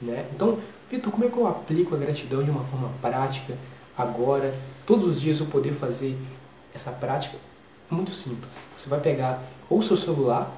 Né? 0.00 0.26
Então, 0.34 0.58
Vitor, 0.90 1.12
como 1.12 1.24
é 1.24 1.28
que 1.28 1.36
eu 1.36 1.46
aplico 1.46 1.94
a 1.94 1.98
gratidão 1.98 2.42
de 2.44 2.50
uma 2.50 2.62
forma 2.62 2.90
prática, 3.00 3.56
agora, 3.96 4.54
todos 4.86 5.06
os 5.06 5.20
dias 5.20 5.40
eu 5.40 5.46
poder 5.46 5.72
fazer 5.72 6.16
essa 6.74 6.92
prática? 6.92 7.36
É 7.90 7.94
muito 7.94 8.12
simples. 8.12 8.52
Você 8.76 8.88
vai 8.88 9.00
pegar 9.00 9.42
ou 9.68 9.82
seu 9.82 9.96
celular 9.96 10.54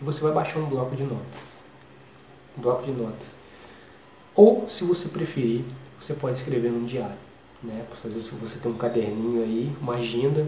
e 0.00 0.04
você 0.04 0.20
vai 0.20 0.32
baixar 0.32 0.58
um 0.58 0.66
bloco 0.66 0.94
de 0.94 1.04
notas. 1.04 1.59
Bloco 2.60 2.84
de 2.84 2.92
notas. 2.92 3.34
Ou, 4.34 4.68
se 4.68 4.84
você 4.84 5.08
preferir, 5.08 5.64
você 6.00 6.14
pode 6.14 6.38
escrever 6.38 6.70
num 6.70 6.84
diário. 6.84 7.16
Né? 7.62 7.84
Às 7.92 8.12
vezes, 8.12 8.28
se 8.28 8.34
você 8.34 8.58
tem 8.58 8.70
um 8.70 8.76
caderninho 8.76 9.42
aí, 9.42 9.72
uma 9.80 9.94
agenda, 9.94 10.46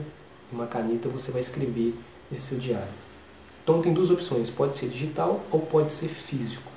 uma 0.51 0.67
caneta, 0.67 1.09
você 1.09 1.31
vai 1.31 1.41
escrever 1.41 1.95
esse 2.33 2.43
seu 2.43 2.59
diário. 2.59 2.93
Então, 3.63 3.83
tem 3.83 3.93
duas 3.93 4.11
opções: 4.11 4.49
pode 4.49 4.79
ser 4.79 4.89
digital 4.89 5.41
ou 5.51 5.61
pode 5.61 5.93
ser 5.93 6.09
físico. 6.09 6.71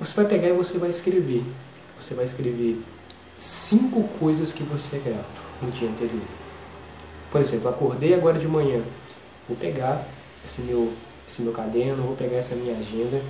Você 0.00 0.12
vai 0.14 0.26
pegar 0.26 0.48
e 0.48 0.52
você 0.52 0.78
vai 0.78 0.90
escrever. 0.90 1.44
Você 2.00 2.14
vai 2.14 2.24
escrever 2.24 2.80
cinco 3.38 4.04
coisas 4.18 4.52
que 4.52 4.62
você 4.62 4.96
é 4.96 4.98
grato 4.98 5.42
no 5.62 5.70
dia 5.70 5.88
anterior. 5.88 6.22
Por 7.30 7.40
exemplo, 7.40 7.68
acordei 7.68 8.14
agora 8.14 8.38
de 8.38 8.46
manhã. 8.46 8.82
Vou 9.48 9.56
pegar 9.56 10.06
esse 10.44 10.62
meu, 10.62 10.92
esse 11.28 11.42
meu 11.42 11.52
caderno, 11.52 12.02
vou 12.02 12.16
pegar 12.16 12.38
essa 12.38 12.54
minha 12.54 12.76
agenda 12.76 13.22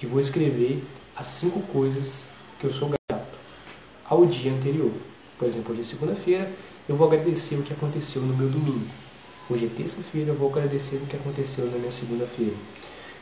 e 0.00 0.06
vou 0.06 0.20
escrever 0.20 0.82
as 1.14 1.26
cinco 1.26 1.60
coisas 1.60 2.24
que 2.60 2.66
eu 2.66 2.70
sou 2.70 2.90
grato 3.10 3.26
ao 4.04 4.26
dia 4.26 4.52
anterior. 4.52 4.92
Por 5.38 5.48
exemplo, 5.48 5.72
hoje 5.72 5.82
é 5.82 5.84
segunda-feira, 5.84 6.52
eu 6.88 6.96
vou 6.96 7.06
agradecer 7.06 7.56
o 7.56 7.62
que 7.62 7.72
aconteceu 7.72 8.22
no 8.22 8.36
meu 8.36 8.48
domingo. 8.48 8.86
Hoje 9.48 9.66
é 9.66 9.68
terça-feira, 9.68 10.30
eu 10.30 10.34
vou 10.34 10.50
agradecer 10.50 10.96
o 10.96 11.06
que 11.06 11.16
aconteceu 11.16 11.66
na 11.66 11.78
minha 11.78 11.90
segunda-feira. 11.90 12.54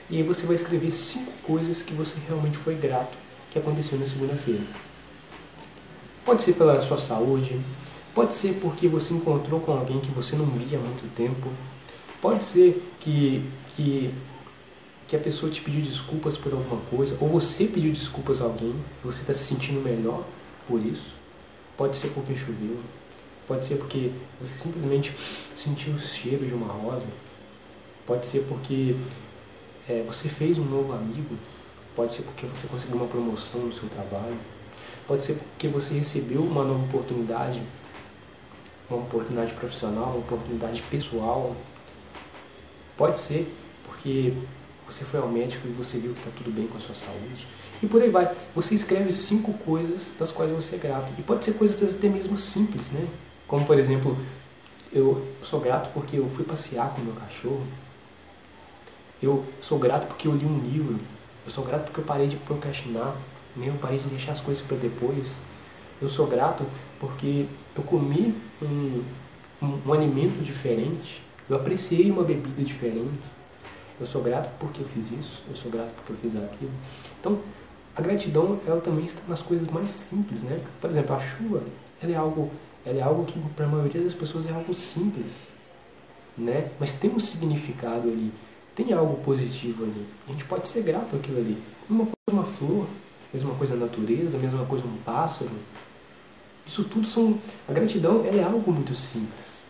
E 0.09 0.17
aí 0.17 0.23
você 0.23 0.47
vai 0.47 0.57
escrever 0.57 0.91
cinco 0.91 1.33
coisas 1.43 1.83
que 1.83 1.95
você 1.95 2.19
realmente 2.27 2.57
foi 2.59 2.75
grato 2.75 3.17
que 3.51 3.59
aconteceu 3.59 3.99
na 3.99 4.07
segunda-feira. 4.07 4.63
Pode 6.25 6.43
ser 6.43 6.55
pela 6.55 6.81
sua 6.83 6.99
saúde, 6.99 7.61
pode 8.15 8.35
ser 8.35 8.55
porque 8.61 8.89
você 8.89 9.15
encontrou 9.15 9.61
com 9.61 9.73
alguém 9.73 10.01
que 10.01 10.11
você 10.11 10.37
não 10.37 10.47
via 10.47 10.79
há 10.79 10.81
muito 10.81 11.15
tempo, 11.15 11.51
pode 12.21 12.45
ser 12.45 12.83
que, 13.01 13.45
que, 13.77 14.11
que 15.07 15.17
a 15.17 15.19
pessoa 15.19 15.51
te 15.53 15.61
pediu 15.61 15.83
desculpas 15.83 16.37
por 16.37 16.53
alguma 16.53 16.81
coisa, 16.87 17.17
ou 17.21 17.29
você 17.29 17.67
pediu 17.67 17.93
desculpas 17.93 18.41
a 18.41 18.45
alguém, 18.45 18.75
você 19.03 19.21
está 19.21 19.35
se 19.35 19.45
sentindo 19.45 19.81
melhor 19.81 20.25
por 20.67 20.81
isso. 20.85 21.15
Pode 21.77 21.97
ser 21.97 22.09
porque 22.09 22.35
choveu, 22.37 22.79
pode 23.47 23.67
ser 23.67 23.77
porque 23.77 24.11
você 24.41 24.59
simplesmente 24.59 25.13
sentiu 25.57 25.93
o 25.95 25.99
cheiro 25.99 26.47
de 26.47 26.55
uma 26.55 26.73
rosa, 26.73 27.07
pode 28.07 28.27
ser 28.27 28.47
porque 28.49 28.97
é, 29.89 30.03
você 30.07 30.29
fez 30.29 30.59
um 30.59 30.65
novo 30.65 30.93
amigo, 30.93 31.37
pode 31.95 32.13
ser 32.13 32.23
porque 32.23 32.47
você 32.47 32.67
conseguiu 32.67 32.97
uma 32.97 33.07
promoção 33.07 33.61
no 33.63 33.73
seu 33.73 33.89
trabalho, 33.89 34.39
pode 35.07 35.25
ser 35.25 35.35
porque 35.35 35.69
você 35.69 35.95
recebeu 35.95 36.41
uma 36.41 36.65
nova 36.65 36.85
oportunidade, 36.85 37.61
uma 38.89 39.01
oportunidade 39.01 39.53
profissional, 39.53 40.11
uma 40.11 40.19
oportunidade 40.19 40.81
pessoal, 40.83 41.55
pode 42.97 43.21
ser 43.21 43.53
porque 43.87 44.33
você 44.87 45.05
foi 45.05 45.21
ao 45.21 45.29
médico 45.29 45.67
e 45.67 45.73
você 45.73 45.99
viu 45.99 46.13
que 46.13 46.19
está 46.21 46.31
tudo 46.37 46.51
bem 46.51 46.67
com 46.67 46.77
a 46.77 46.81
sua 46.81 46.95
saúde. 46.95 47.47
E 47.83 47.87
por 47.87 48.03
aí 48.03 48.11
vai. 48.11 48.35
Você 48.55 48.75
escreve 48.75 49.13
cinco 49.13 49.53
coisas 49.53 50.03
das 50.19 50.31
quais 50.31 50.51
você 50.51 50.77
é 50.77 50.79
grato. 50.79 51.13
E 51.19 51.23
pode 51.23 51.45
ser 51.45 51.55
coisas 51.55 51.95
até 51.95 52.09
mesmo 52.09 52.37
simples, 52.37 52.91
né? 52.91 53.07
Como 53.47 53.67
por 53.67 53.79
exemplo, 53.79 54.17
eu 54.93 55.27
sou 55.43 55.61
grato 55.61 55.91
porque 55.93 56.19
eu 56.19 56.29
fui 56.29 56.45
passear 56.45 56.91
com 56.95 57.03
meu 57.03 57.15
cachorro. 57.15 57.67
Eu 59.23 59.45
sou 59.61 59.79
grato 59.79 60.07
porque 60.07 60.29
eu 60.29 60.33
li 60.33 60.45
um 60.45 60.59
livro. 60.61 60.99
Eu 61.45 61.51
sou 61.51 61.65
grato 61.65 61.85
porque 61.85 62.01
eu 62.01 62.05
parei 62.05 62.27
de 62.27 62.37
procrastinar. 62.37 63.17
Né? 63.57 63.69
Eu 63.69 63.75
parei 63.75 63.99
de 63.99 64.09
deixar 64.09 64.33
as 64.33 64.41
coisas 64.41 64.65
para 64.65 64.77
depois. 64.77 65.37
Eu 66.01 66.09
sou 66.09 66.27
grato 66.27 66.65
porque 67.01 67.47
eu 67.77 67.83
comi 67.83 68.35
um, 68.63 69.03
um, 69.63 69.81
um 69.87 69.93
alimento 69.93 70.43
diferente. 70.43 71.23
Eu 71.49 71.57
apreciei 71.57 72.11
uma 72.11 72.23
bebida 72.23 72.63
diferente. 72.63 73.34
Eu 74.01 74.07
sou 74.07 74.23
grato 74.23 74.51
porque 74.59 74.83
eu 74.83 74.87
fiz 74.87 75.13
isso. 75.13 75.43
Eu 75.49 75.57
sou 75.57 75.71
grato 75.71 75.93
porque 75.95 76.13
eu 76.13 76.17
fiz 76.17 76.37
aquilo. 76.37 76.73
Então, 77.21 77.39
a 77.95 78.01
gratidão 78.03 78.61
ela 78.67 78.81
também 78.81 79.05
está 79.05 79.21
nas 79.29 79.43
coisas 79.43 79.69
mais 79.69 79.91
simples, 79.91 80.43
né? 80.43 80.61
Por 80.81 80.91
exemplo, 80.91 81.15
a 81.15 81.21
chuva, 81.21 81.63
ela 82.03 82.13
é 82.13 82.17
algo, 82.17 82.51
ela 82.85 82.99
é 82.99 83.03
algo 83.03 83.25
que 83.25 83.39
para 83.55 83.67
a 83.67 83.69
maioria 83.69 84.03
das 84.03 84.15
pessoas 84.15 84.47
é 84.47 84.53
algo 84.53 84.75
simples, 84.75 85.49
né? 86.37 86.71
Mas 86.81 86.93
tem 86.93 87.11
um 87.11 87.21
significado 87.21 88.09
ali 88.09 88.33
tem 88.75 88.93
algo 88.93 89.17
positivo 89.23 89.85
ali. 89.85 90.07
A 90.29 90.33
gente 90.33 90.45
pode 90.45 90.69
ser 90.69 90.83
grato 90.83 91.17
àquilo 91.17 91.39
ali. 91.39 91.63
Uma 91.89 92.07
coisa 92.07 92.15
uma 92.31 92.45
flor, 92.45 92.87
mesma 93.33 93.55
coisa 93.55 93.75
a 93.75 93.77
natureza, 93.77 94.39
mesma 94.39 94.65
coisa 94.67 94.85
um 94.85 94.97
pássaro. 95.05 95.51
Isso 96.67 96.85
tudo 96.85 97.07
são. 97.07 97.39
A 97.69 97.73
gratidão 97.73 98.25
é 98.25 98.43
algo 98.43 98.73
muito 98.73 98.95
simples, 98.95 99.63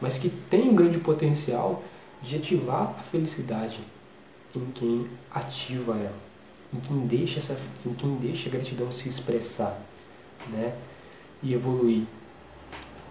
mas 0.00 0.18
que 0.18 0.28
tem 0.28 0.68
um 0.68 0.74
grande 0.74 0.98
potencial 0.98 1.82
de 2.22 2.36
ativar 2.36 2.94
a 2.98 3.02
felicidade 3.02 3.80
em 4.54 4.64
quem 4.72 5.08
ativa 5.30 5.96
ela, 5.96 6.18
em 6.72 6.80
quem 6.80 7.06
deixa, 7.06 7.40
essa, 7.40 7.58
em 7.84 7.94
quem 7.94 8.16
deixa 8.16 8.48
a 8.48 8.52
gratidão 8.52 8.92
se 8.92 9.08
expressar 9.08 9.80
né? 10.48 10.76
e 11.42 11.52
evoluir. 11.52 12.04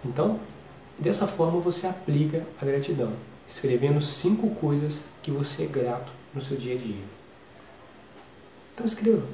Então, 0.04 0.40
dessa 0.98 1.26
forma 1.26 1.60
você 1.60 1.86
aplica 1.86 2.46
a 2.60 2.64
gratidão 2.64 3.12
escrevendo 3.46 4.00
cinco 4.00 4.50
coisas 4.54 5.04
que 5.22 5.30
você 5.30 5.64
é 5.64 5.66
grato 5.66 6.12
no 6.32 6.40
seu 6.40 6.56
dia 6.56 6.74
a 6.74 6.78
dia. 6.78 7.04
Então 8.74 8.86
escreva. 8.86 9.26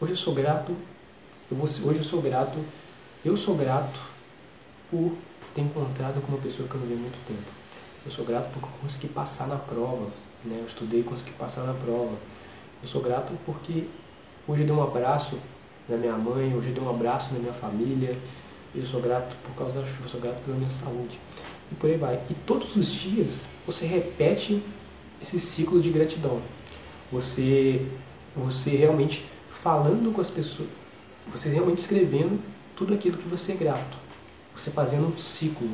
Hoje 0.00 0.12
eu 0.12 0.16
sou 0.16 0.34
grato, 0.34 0.74
eu 1.50 1.56
vou, 1.56 1.66
hoje 1.66 1.98
eu 1.98 2.04
sou 2.04 2.22
grato, 2.22 2.58
eu 3.24 3.36
sou 3.36 3.54
grato 3.54 4.00
por 4.90 5.12
ter 5.54 5.60
encontrado 5.60 6.20
com 6.22 6.32
uma 6.32 6.40
pessoa 6.40 6.68
que 6.68 6.74
eu 6.74 6.80
não 6.80 6.86
vi 6.86 6.94
há 6.94 6.96
muito 6.96 7.26
tempo. 7.26 7.61
Eu 8.04 8.10
sou 8.10 8.24
grato 8.24 8.50
porque 8.52 8.66
eu 8.66 8.80
consegui 8.80 9.08
passar 9.08 9.46
na 9.46 9.56
prova, 9.56 10.06
né? 10.44 10.58
Eu 10.60 10.66
estudei 10.66 11.00
e 11.00 11.04
consegui 11.04 11.30
passar 11.32 11.62
na 11.62 11.72
prova. 11.72 12.16
Eu 12.82 12.88
sou 12.88 13.00
grato 13.00 13.32
porque 13.46 13.84
hoje 14.46 14.62
eu 14.62 14.66
dei 14.66 14.74
um 14.74 14.82
abraço 14.82 15.38
na 15.88 15.96
minha 15.96 16.16
mãe, 16.16 16.54
hoje 16.54 16.68
eu 16.68 16.74
dei 16.74 16.82
um 16.82 16.90
abraço 16.90 17.32
na 17.32 17.38
minha 17.38 17.52
família. 17.52 18.16
Eu 18.74 18.84
sou 18.84 19.00
grato 19.00 19.36
por 19.44 19.54
causa 19.54 19.80
da 19.80 19.86
chuva, 19.86 20.04
eu 20.04 20.08
sou 20.08 20.20
grato 20.20 20.42
pela 20.42 20.56
minha 20.56 20.70
saúde 20.70 21.18
e 21.70 21.74
por 21.74 21.90
aí 21.90 21.96
vai. 21.96 22.20
E 22.28 22.34
todos 22.46 22.74
os 22.74 22.86
dias 22.86 23.42
você 23.66 23.86
repete 23.86 24.62
esse 25.20 25.38
ciclo 25.38 25.80
de 25.80 25.90
gratidão. 25.90 26.40
Você, 27.12 27.86
você 28.34 28.70
realmente 28.70 29.24
falando 29.62 30.12
com 30.12 30.20
as 30.20 30.30
pessoas, 30.30 30.68
você 31.30 31.48
realmente 31.48 31.78
escrevendo 31.78 32.40
tudo 32.74 32.94
aquilo 32.94 33.16
que 33.16 33.28
você 33.28 33.52
é 33.52 33.54
grato. 33.54 33.96
Você 34.56 34.70
fazendo 34.70 35.06
um 35.06 35.16
ciclo. 35.16 35.68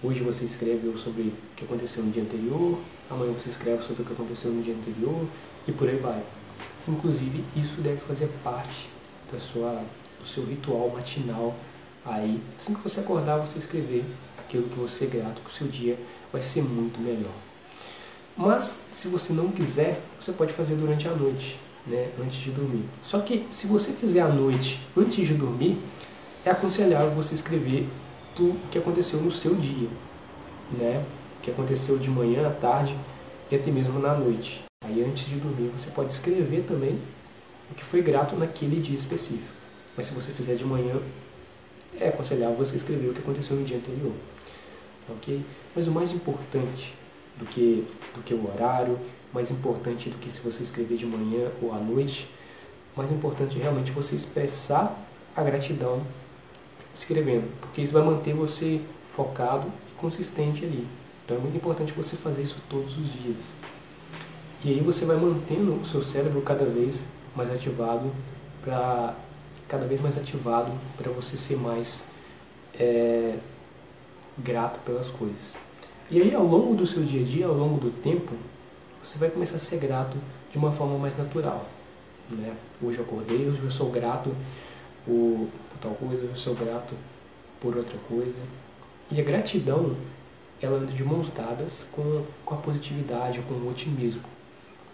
Hoje 0.00 0.20
você 0.20 0.44
escreve 0.44 0.96
sobre 0.96 1.22
o 1.22 1.32
que 1.56 1.64
aconteceu 1.64 2.04
no 2.04 2.12
dia 2.12 2.22
anterior, 2.22 2.78
amanhã 3.10 3.32
você 3.32 3.50
escreve 3.50 3.82
sobre 3.82 4.02
o 4.02 4.06
que 4.06 4.12
aconteceu 4.12 4.48
no 4.48 4.62
dia 4.62 4.72
anterior 4.72 5.26
e 5.66 5.72
por 5.72 5.88
aí 5.88 5.96
vai. 5.96 6.22
Inclusive, 6.86 7.42
isso 7.56 7.80
deve 7.80 7.96
fazer 8.02 8.28
parte 8.44 8.88
da 9.32 9.40
sua, 9.40 9.82
do 10.20 10.26
seu 10.26 10.44
ritual 10.44 10.88
matinal 10.90 11.52
aí. 12.06 12.40
Assim 12.56 12.74
que 12.74 12.80
você 12.80 13.00
acordar, 13.00 13.38
você 13.38 13.58
escrever 13.58 14.04
aquilo 14.38 14.68
que 14.68 14.78
você 14.78 15.04
é 15.04 15.08
grato, 15.08 15.42
que 15.42 15.50
o 15.50 15.52
seu 15.52 15.66
dia 15.66 15.98
vai 16.32 16.42
ser 16.42 16.62
muito 16.62 17.00
melhor. 17.00 17.34
Mas, 18.36 18.82
se 18.92 19.08
você 19.08 19.32
não 19.32 19.50
quiser, 19.50 20.00
você 20.20 20.30
pode 20.30 20.52
fazer 20.52 20.76
durante 20.76 21.08
a 21.08 21.10
noite, 21.10 21.58
né, 21.84 22.12
antes 22.22 22.38
de 22.38 22.52
dormir. 22.52 22.84
Só 23.02 23.18
que, 23.18 23.48
se 23.50 23.66
você 23.66 23.90
fizer 23.90 24.20
à 24.20 24.28
noite, 24.28 24.80
antes 24.96 25.26
de 25.26 25.34
dormir, 25.34 25.76
é 26.44 26.50
aconselhável 26.50 27.10
você 27.10 27.34
escrever 27.34 27.88
tudo 28.38 28.52
o 28.52 28.68
que 28.70 28.78
aconteceu 28.78 29.20
no 29.20 29.30
seu 29.30 29.54
dia, 29.54 29.88
né? 30.70 31.04
O 31.38 31.42
que 31.42 31.50
aconteceu 31.50 31.98
de 31.98 32.08
manhã, 32.08 32.46
à 32.46 32.50
tarde 32.50 32.96
e 33.50 33.56
até 33.56 33.70
mesmo 33.70 33.98
na 33.98 34.14
noite. 34.14 34.64
Aí, 34.84 35.04
antes 35.04 35.26
de 35.26 35.36
dormir, 35.36 35.70
você 35.76 35.90
pode 35.90 36.12
escrever 36.12 36.62
também 36.62 36.98
o 37.70 37.74
que 37.74 37.84
foi 37.84 38.00
grato 38.00 38.36
naquele 38.36 38.80
dia 38.80 38.96
específico. 38.96 39.52
Mas 39.96 40.06
se 40.06 40.14
você 40.14 40.32
fizer 40.32 40.54
de 40.54 40.64
manhã, 40.64 40.94
é 42.00 42.08
aconselhável 42.08 42.56
você 42.56 42.76
escrever 42.76 43.08
o 43.08 43.12
que 43.12 43.18
aconteceu 43.18 43.56
no 43.56 43.64
dia 43.64 43.76
anterior 43.76 44.14
ok? 45.12 45.42
Mas 45.74 45.88
o 45.88 45.90
mais 45.90 46.12
importante 46.12 46.94
do 47.38 47.44
que, 47.46 47.86
do 48.14 48.22
que 48.22 48.34
o 48.34 48.48
horário, 48.48 48.98
mais 49.32 49.50
importante 49.50 50.10
do 50.10 50.18
que 50.18 50.30
se 50.30 50.40
você 50.40 50.62
escrever 50.62 50.96
de 50.96 51.06
manhã 51.06 51.50
ou 51.62 51.72
à 51.72 51.78
noite, 51.78 52.28
mais 52.96 53.10
importante 53.12 53.58
é 53.58 53.62
realmente 53.62 53.92
você 53.92 54.14
expressar 54.14 54.96
a 55.36 55.42
gratidão 55.42 56.02
escrevendo, 56.94 57.50
porque 57.60 57.82
isso 57.82 57.92
vai 57.92 58.02
manter 58.02 58.34
você 58.34 58.80
focado 59.06 59.70
e 59.90 59.92
consistente 59.94 60.64
ali. 60.64 60.86
Então 61.24 61.36
é 61.36 61.40
muito 61.40 61.56
importante 61.56 61.92
você 61.92 62.16
fazer 62.16 62.42
isso 62.42 62.56
todos 62.68 62.96
os 62.96 63.12
dias. 63.12 63.38
E 64.64 64.70
aí 64.70 64.80
você 64.80 65.04
vai 65.04 65.16
mantendo 65.16 65.74
o 65.74 65.86
seu 65.86 66.02
cérebro 66.02 66.40
cada 66.42 66.64
vez 66.64 67.02
mais 67.36 67.50
ativado 67.50 68.10
para 68.62 69.14
cada 69.68 69.86
vez 69.86 70.00
mais 70.00 70.16
ativado 70.16 70.72
para 70.96 71.12
você 71.12 71.36
ser 71.36 71.56
mais 71.56 72.06
é, 72.78 73.36
grato 74.38 74.80
pelas 74.80 75.10
coisas. 75.10 75.52
E 76.10 76.22
aí, 76.22 76.34
ao 76.34 76.44
longo 76.44 76.74
do 76.74 76.86
seu 76.86 77.04
dia 77.04 77.20
a 77.20 77.24
dia, 77.24 77.46
ao 77.46 77.52
longo 77.52 77.78
do 77.78 77.90
tempo, 77.90 78.32
você 79.02 79.18
vai 79.18 79.30
começar 79.30 79.56
a 79.56 79.60
ser 79.60 79.76
grato 79.76 80.16
de 80.50 80.56
uma 80.56 80.72
forma 80.72 80.96
mais 80.96 81.18
natural. 81.18 81.66
Né? 82.30 82.54
Hoje 82.82 82.98
eu 82.98 83.04
acordei, 83.04 83.46
hoje 83.46 83.62
eu 83.62 83.70
sou 83.70 83.90
grato 83.90 84.34
por, 85.08 85.48
por 85.70 85.78
tal 85.80 85.92
coisa, 85.92 86.26
eu 86.26 86.36
sou 86.36 86.54
grato 86.54 86.94
por 87.58 87.74
outra 87.74 87.96
coisa. 88.06 88.40
E 89.10 89.18
a 89.18 89.24
gratidão, 89.24 89.96
ela 90.60 90.76
anda 90.76 90.92
de 90.92 91.02
mãos 91.02 91.30
dadas 91.30 91.86
com, 91.90 92.24
com 92.44 92.54
a 92.54 92.58
positividade, 92.58 93.40
com 93.48 93.54
o 93.54 93.70
otimismo. 93.70 94.20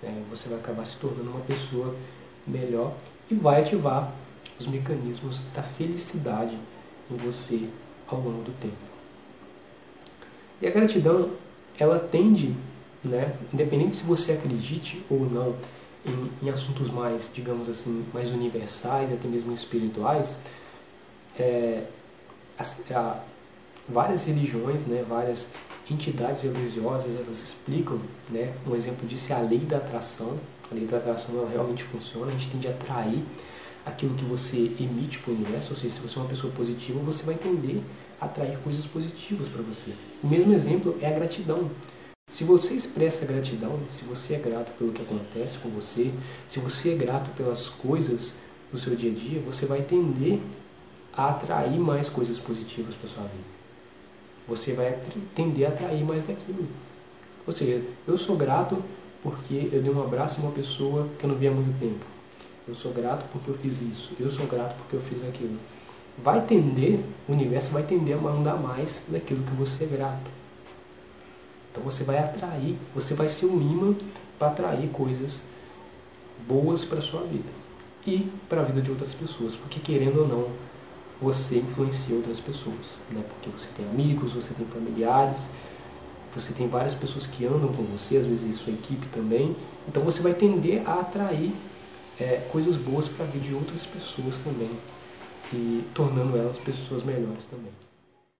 Né? 0.00 0.22
Você 0.30 0.48
vai 0.48 0.58
acabar 0.58 0.86
se 0.86 0.96
tornando 0.98 1.30
uma 1.30 1.40
pessoa 1.40 1.96
melhor 2.46 2.94
e 3.28 3.34
vai 3.34 3.60
ativar 3.60 4.12
os 4.58 4.68
mecanismos 4.68 5.40
da 5.52 5.64
felicidade 5.64 6.56
em 7.10 7.16
você 7.16 7.68
ao 8.06 8.20
longo 8.20 8.44
do 8.44 8.52
tempo. 8.60 8.76
E 10.62 10.66
a 10.66 10.70
gratidão, 10.70 11.32
ela 11.76 11.98
tende, 11.98 12.54
né, 13.02 13.36
independente 13.52 13.96
se 13.96 14.04
você 14.04 14.32
acredite 14.32 15.04
ou 15.10 15.28
não 15.28 15.56
em, 16.04 16.46
em 16.46 16.50
assuntos 16.50 16.90
mais, 16.90 17.30
digamos 17.32 17.68
assim, 17.68 18.04
mais 18.12 18.30
universais, 18.30 19.12
até 19.12 19.26
mesmo 19.26 19.52
espirituais, 19.52 20.36
é, 21.38 21.84
a, 22.58 22.64
a, 22.94 23.20
várias 23.88 24.24
religiões, 24.24 24.86
né, 24.86 25.04
várias 25.08 25.48
entidades 25.90 26.42
religiosas, 26.42 27.08
elas 27.18 27.42
explicam, 27.42 28.00
né, 28.30 28.54
um 28.66 28.74
exemplo 28.74 29.06
disso 29.06 29.32
é 29.32 29.36
a 29.36 29.40
lei 29.40 29.58
da 29.58 29.78
atração. 29.78 30.38
A 30.70 30.74
lei 30.74 30.86
da 30.86 30.96
atração 30.96 31.36
ela 31.38 31.50
realmente 31.50 31.84
funciona, 31.84 32.26
a 32.26 32.30
gente 32.30 32.50
tende 32.50 32.68
a 32.68 32.70
atrair 32.70 33.22
aquilo 33.84 34.14
que 34.14 34.24
você 34.24 34.72
emite 34.80 35.18
para 35.18 35.30
o 35.30 35.34
universo, 35.34 35.72
ou 35.72 35.76
seja, 35.76 35.94
se 35.94 36.00
você 36.00 36.18
é 36.18 36.22
uma 36.22 36.28
pessoa 36.28 36.52
positiva, 36.54 36.98
você 37.00 37.22
vai 37.22 37.34
tender 37.34 37.82
a 38.20 38.24
atrair 38.24 38.58
coisas 38.58 38.86
positivas 38.86 39.48
para 39.48 39.62
você. 39.62 39.92
O 40.22 40.26
mesmo 40.26 40.54
exemplo 40.54 40.96
é 41.02 41.06
a 41.06 41.10
gratidão. 41.10 41.70
Se 42.34 42.42
você 42.42 42.74
expressa 42.74 43.24
gratidão, 43.24 43.78
se 43.88 44.04
você 44.04 44.34
é 44.34 44.38
grato 44.40 44.72
pelo 44.76 44.90
que 44.90 45.00
acontece 45.00 45.56
com 45.58 45.68
você, 45.68 46.12
se 46.48 46.58
você 46.58 46.90
é 46.90 46.96
grato 46.96 47.30
pelas 47.36 47.68
coisas 47.68 48.34
do 48.72 48.76
seu 48.76 48.96
dia 48.96 49.12
a 49.12 49.14
dia, 49.14 49.40
você 49.40 49.66
vai 49.66 49.82
tender 49.82 50.40
a 51.16 51.28
atrair 51.28 51.78
mais 51.78 52.08
coisas 52.08 52.36
positivas 52.40 52.96
para 52.96 53.08
sua 53.08 53.22
vida. 53.22 53.44
Você 54.48 54.72
vai 54.72 54.98
tender 55.36 55.64
a 55.64 55.68
atrair 55.68 56.04
mais 56.04 56.26
daquilo. 56.26 56.66
Ou 57.46 57.52
seja, 57.52 57.84
eu 58.04 58.18
sou 58.18 58.36
grato 58.36 58.82
porque 59.22 59.68
eu 59.72 59.80
dei 59.80 59.92
um 59.92 60.02
abraço 60.02 60.40
a 60.40 60.42
uma 60.42 60.52
pessoa 60.52 61.08
que 61.16 61.24
eu 61.24 61.30
não 61.30 61.36
via 61.36 61.52
há 61.52 61.54
muito 61.54 61.78
tempo. 61.78 62.04
Eu 62.66 62.74
sou 62.74 62.92
grato 62.92 63.26
porque 63.30 63.48
eu 63.48 63.54
fiz 63.54 63.80
isso. 63.80 64.12
Eu 64.18 64.32
sou 64.32 64.48
grato 64.48 64.74
porque 64.78 64.96
eu 64.96 65.00
fiz 65.00 65.22
aquilo. 65.22 65.56
Vai 66.18 66.44
tender, 66.44 66.98
o 67.28 67.32
universo 67.32 67.70
vai 67.70 67.84
tender 67.84 68.16
a 68.16 68.20
mandar 68.20 68.56
mais 68.56 69.04
daquilo 69.08 69.44
que 69.44 69.54
você 69.54 69.84
é 69.84 69.86
grato. 69.86 70.43
Então 71.74 71.82
você 71.82 72.04
vai 72.04 72.18
atrair, 72.18 72.76
você 72.94 73.14
vai 73.14 73.28
ser 73.28 73.46
um 73.46 73.60
imã 73.60 73.96
para 74.38 74.46
atrair 74.46 74.88
coisas 74.90 75.42
boas 76.46 76.84
para 76.84 77.00
sua 77.00 77.22
vida 77.22 77.50
e 78.06 78.30
para 78.48 78.60
a 78.60 78.64
vida 78.64 78.80
de 78.80 78.92
outras 78.92 79.12
pessoas, 79.12 79.56
porque 79.56 79.80
querendo 79.80 80.20
ou 80.20 80.28
não, 80.28 80.48
você 81.20 81.58
influencia 81.58 82.14
outras 82.14 82.38
pessoas, 82.38 82.98
né? 83.10 83.24
Porque 83.28 83.50
você 83.50 83.68
tem 83.76 83.84
amigos, 83.86 84.32
você 84.32 84.54
tem 84.54 84.64
familiares, 84.66 85.50
você 86.32 86.52
tem 86.52 86.68
várias 86.68 86.94
pessoas 86.94 87.26
que 87.26 87.44
andam 87.44 87.72
com 87.72 87.82
você, 87.82 88.18
às 88.18 88.26
vezes 88.26 88.54
sua 88.54 88.72
equipe 88.72 89.08
também. 89.08 89.56
Então 89.88 90.04
você 90.04 90.22
vai 90.22 90.32
tender 90.32 90.88
a 90.88 91.00
atrair 91.00 91.52
é, 92.20 92.46
coisas 92.52 92.76
boas 92.76 93.08
para 93.08 93.24
a 93.24 93.28
vida 93.28 93.46
de 93.46 93.52
outras 93.52 93.84
pessoas 93.84 94.38
também 94.38 94.70
e 95.52 95.82
tornando 95.92 96.36
elas 96.36 96.56
pessoas 96.56 97.02
melhores 97.02 97.44
também. 97.46 97.72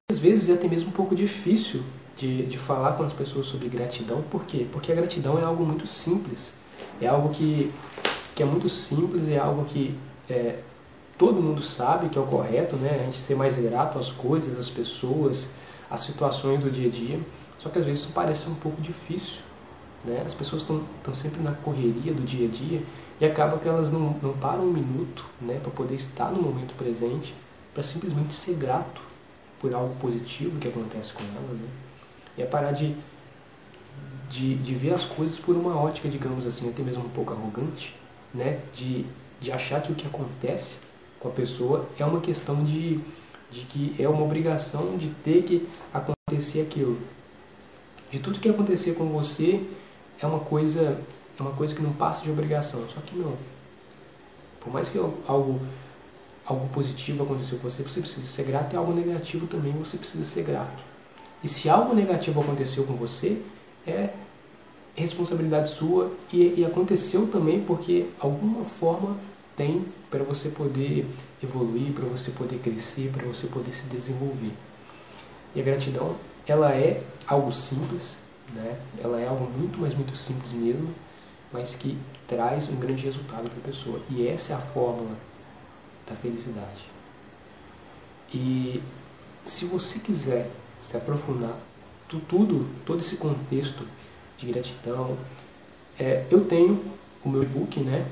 Às 0.09 0.19
vezes 0.19 0.51
é 0.51 0.53
até 0.53 0.69
mesmo 0.69 0.91
um 0.91 0.93
pouco 0.93 1.17
difícil 1.17 1.83
de, 2.17 2.47
de 2.47 2.59
falar 2.59 2.93
com 2.93 3.03
as 3.03 3.13
pessoas 3.13 3.47
sobre 3.47 3.69
gratidão, 3.69 4.23
por 4.31 4.45
quê? 4.45 4.67
Porque 4.73 4.93
a 4.93 4.95
gratidão 4.95 5.39
é 5.39 5.43
algo 5.43 5.65
muito 5.65 5.87
simples, 5.87 6.55
é 7.01 7.07
algo 7.07 7.31
que, 7.31 7.73
que 8.35 8.43
é 8.43 8.47
muito 8.47 8.69
simples, 8.69 9.29
é 9.29 9.39
algo 9.39 9.65
que 9.65 9.97
é, 10.29 10.59
todo 11.19 11.41
mundo 11.41 11.63
sabe 11.63 12.09
que 12.09 12.19
é 12.19 12.21
o 12.21 12.27
correto, 12.27 12.77
né? 12.77 12.99
A 13.01 13.05
gente 13.05 13.19
ser 13.19 13.35
mais 13.35 13.59
grato 13.59 13.99
às 13.99 14.11
coisas, 14.11 14.59
às 14.59 14.69
pessoas, 14.69 15.49
às 15.91 16.01
situações 16.01 16.63
do 16.63 16.71
dia 16.71 16.89
a 16.89 16.91
dia. 16.91 17.21
Só 17.59 17.71
que 17.71 17.79
às 17.79 17.85
vezes 17.85 18.03
isso 18.03 18.13
parece 18.13 18.49
um 18.49 18.55
pouco 18.55 18.81
difícil. 18.81 19.39
Né? 20.05 20.23
As 20.25 20.35
pessoas 20.35 20.63
estão 20.63 21.17
sempre 21.17 21.43
na 21.43 21.53
correria 21.53 22.13
do 22.13 22.23
dia 22.23 22.47
a 22.47 22.51
dia 22.51 22.83
e 23.19 23.25
acaba 23.25 23.59
que 23.59 23.67
elas 23.67 23.91
não, 23.91 24.19
não 24.23 24.35
param 24.35 24.65
um 24.65 24.73
minuto 24.73 25.25
né, 25.41 25.59
para 25.63 25.71
poder 25.71 25.95
estar 25.95 26.31
no 26.31 26.43
momento 26.43 26.75
presente, 26.77 27.35
para 27.73 27.83
simplesmente 27.83 28.35
ser 28.35 28.57
grato 28.57 29.01
por 29.61 29.73
algo 29.73 29.95
positivo 29.97 30.59
que 30.59 30.69
acontece 30.69 31.13
com 31.15 31.23
ela. 31.23 31.55
Né? 31.55 31.69
É 32.37 32.45
parar 32.45 32.73
de, 32.73 32.97
de, 34.29 34.57
de 34.57 34.75
ver 34.75 34.93
as 34.93 35.05
coisas 35.05 35.39
por 35.39 35.55
uma 35.55 35.77
ótica, 35.77 36.09
digamos 36.09 36.47
assim, 36.47 36.69
até 36.69 36.83
mesmo 36.83 37.05
um 37.05 37.11
pouco 37.11 37.33
arrogante, 37.33 37.95
né? 38.33 38.61
de, 38.73 39.07
de 39.41 39.53
achar 39.53 39.81
que 39.83 39.93
o 39.93 39.95
que 39.95 40.07
acontece 40.07 40.77
com 41.21 41.29
a 41.29 41.33
pessoa 41.33 41.89
é 41.99 42.05
uma 42.05 42.21
questão 42.21 42.65
de, 42.65 43.01
de 43.51 43.61
que 43.63 43.95
é 43.99 44.09
uma 44.09 44.23
obrigação 44.23 44.97
de 44.97 45.09
ter 45.09 45.43
que 45.43 45.69
acontecer 45.93 46.63
aquilo. 46.63 46.99
De 48.11 48.19
tudo 48.19 48.39
que 48.39 48.49
acontecer 48.49 48.95
com 48.95 49.07
você 49.07 49.65
é 50.21 50.27
uma 50.27 50.41
coisa 50.41 51.01
é 51.37 51.43
uma 51.43 51.51
coisa 51.51 51.75
que 51.75 51.83
não 51.83 51.93
passa 51.93 52.23
de 52.23 52.31
obrigação, 52.31 52.89
só 52.89 53.01
que 53.01 53.17
não. 53.17 53.37
Por 54.61 54.73
mais 54.73 54.89
que 54.89 54.99
algo 54.99 55.61
algo 56.47 56.69
positivo 56.69 57.25
aconteceu 57.25 57.59
com 57.59 57.69
você, 57.69 57.83
você 57.83 58.01
precisa 58.01 58.27
ser 58.27 58.45
grato 58.45 58.75
e 58.75 58.77
algo 58.77 58.93
negativo 58.93 59.47
também 59.47 59.73
você 59.73 59.97
precisa 59.97 60.25
ser 60.25 60.45
grato. 60.45 60.94
E 61.45 61.49
se 61.49 61.69
algo 61.69 61.95
negativo 61.95 62.41
aconteceu 62.41 62.85
com 62.85 62.95
você, 62.95 63.43
é 63.87 64.09
responsabilidade 64.97 65.69
sua 65.69 66.11
e, 66.33 66.61
e 66.61 66.65
aconteceu 66.65 67.27
também 67.27 67.63
porque 67.63 68.07
alguma 68.19 68.65
forma 68.65 69.19
tem 69.55 69.85
para 70.11 70.25
você 70.25 70.49
poder 70.49 71.07
evoluir, 71.43 71.93
para 71.93 72.07
você 72.07 72.31
poder 72.31 72.59
crescer, 72.61 73.13
para 73.13 73.27
você 73.27 73.47
poder 73.47 73.75
se 73.75 73.85
desenvolver. 73.89 74.53
E 75.55 75.61
a 75.61 75.63
gratidão, 75.63 76.17
ela 76.47 76.73
é 76.73 77.03
algo 77.27 77.53
simples, 77.53 78.17
né? 78.55 78.79
Ela 79.03 79.21
é 79.21 79.29
algo 79.29 79.45
muito, 79.45 79.79
mas 79.79 79.95
muito 79.95 80.17
simples 80.17 80.53
mesmo, 80.53 80.89
mas 81.53 81.75
que 81.75 81.99
traz 82.27 82.71
um 82.71 82.77
grande 82.77 83.05
resultado 83.05 83.51
para 83.51 83.59
a 83.59 83.67
pessoa. 83.67 84.01
E 84.09 84.27
essa 84.27 84.55
é 84.55 84.57
a 84.57 84.61
fórmula 84.61 85.15
da 86.09 86.15
felicidade. 86.15 86.85
E 88.33 88.83
se 89.47 89.67
você 89.67 89.99
quiser 89.99 90.51
se 90.85 90.97
aprofundar 90.97 91.57
tudo, 92.29 92.69
todo 92.85 93.01
esse 93.01 93.17
contexto 93.17 93.85
de 94.37 94.47
gratidão, 94.47 95.17
é, 95.99 96.27
eu 96.31 96.45
tenho 96.45 96.85
o 97.25 97.29
meu 97.29 97.43
e-book, 97.43 97.81
né, 97.81 98.07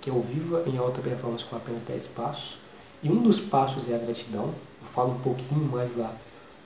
que 0.00 0.10
é 0.10 0.12
o 0.12 0.20
Viva 0.20 0.64
em 0.66 0.76
Alta 0.76 1.00
Performance 1.00 1.44
com 1.44 1.56
apenas 1.56 1.82
10 1.82 2.08
passos. 2.08 2.58
E 3.02 3.08
um 3.08 3.22
dos 3.22 3.40
passos 3.40 3.88
é 3.88 3.94
a 3.94 3.98
gratidão. 3.98 4.52
Eu 4.80 4.88
falo 4.92 5.12
um 5.12 5.20
pouquinho 5.20 5.70
mais 5.70 5.96
lá 5.96 6.14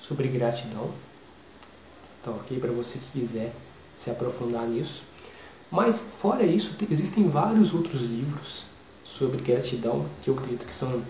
sobre 0.00 0.28
gratidão. 0.28 0.90
Então, 2.20 2.35
ok? 2.37 2.59
Para 2.59 2.72
você 2.72 2.98
que 2.98 3.20
quiser 3.20 3.52
se 3.98 4.11
aprofundar 4.11 4.66
nisso. 4.66 5.02
Mas, 5.70 6.00
fora 6.20 6.44
isso, 6.44 6.76
existem 6.90 7.28
vários 7.28 7.74
outros 7.74 8.02
livros 8.02 8.64
sobre 9.04 9.42
gratidão 9.42 10.07
que 10.22 10.30
eu 10.30 10.35
acredito 10.35 10.64
que 10.64 10.72
são 10.72 11.02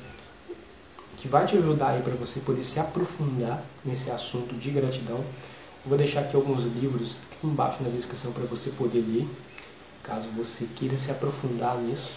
que 1.24 1.28
vai 1.28 1.46
te 1.46 1.56
ajudar 1.56 1.92
aí 1.92 2.02
para 2.02 2.12
você 2.12 2.38
poder 2.38 2.62
se 2.62 2.78
aprofundar 2.78 3.64
nesse 3.82 4.10
assunto 4.10 4.54
de 4.56 4.70
gratidão. 4.70 5.24
Vou 5.82 5.96
deixar 5.96 6.20
aqui 6.20 6.36
alguns 6.36 6.64
livros 6.64 7.18
aqui 7.32 7.46
embaixo 7.46 7.82
na 7.82 7.88
descrição 7.88 8.30
para 8.30 8.44
você 8.44 8.68
poder 8.68 9.00
ler, 9.00 9.26
caso 10.02 10.28
você 10.36 10.68
queira 10.76 10.98
se 10.98 11.10
aprofundar 11.10 11.78
nisso. 11.78 12.10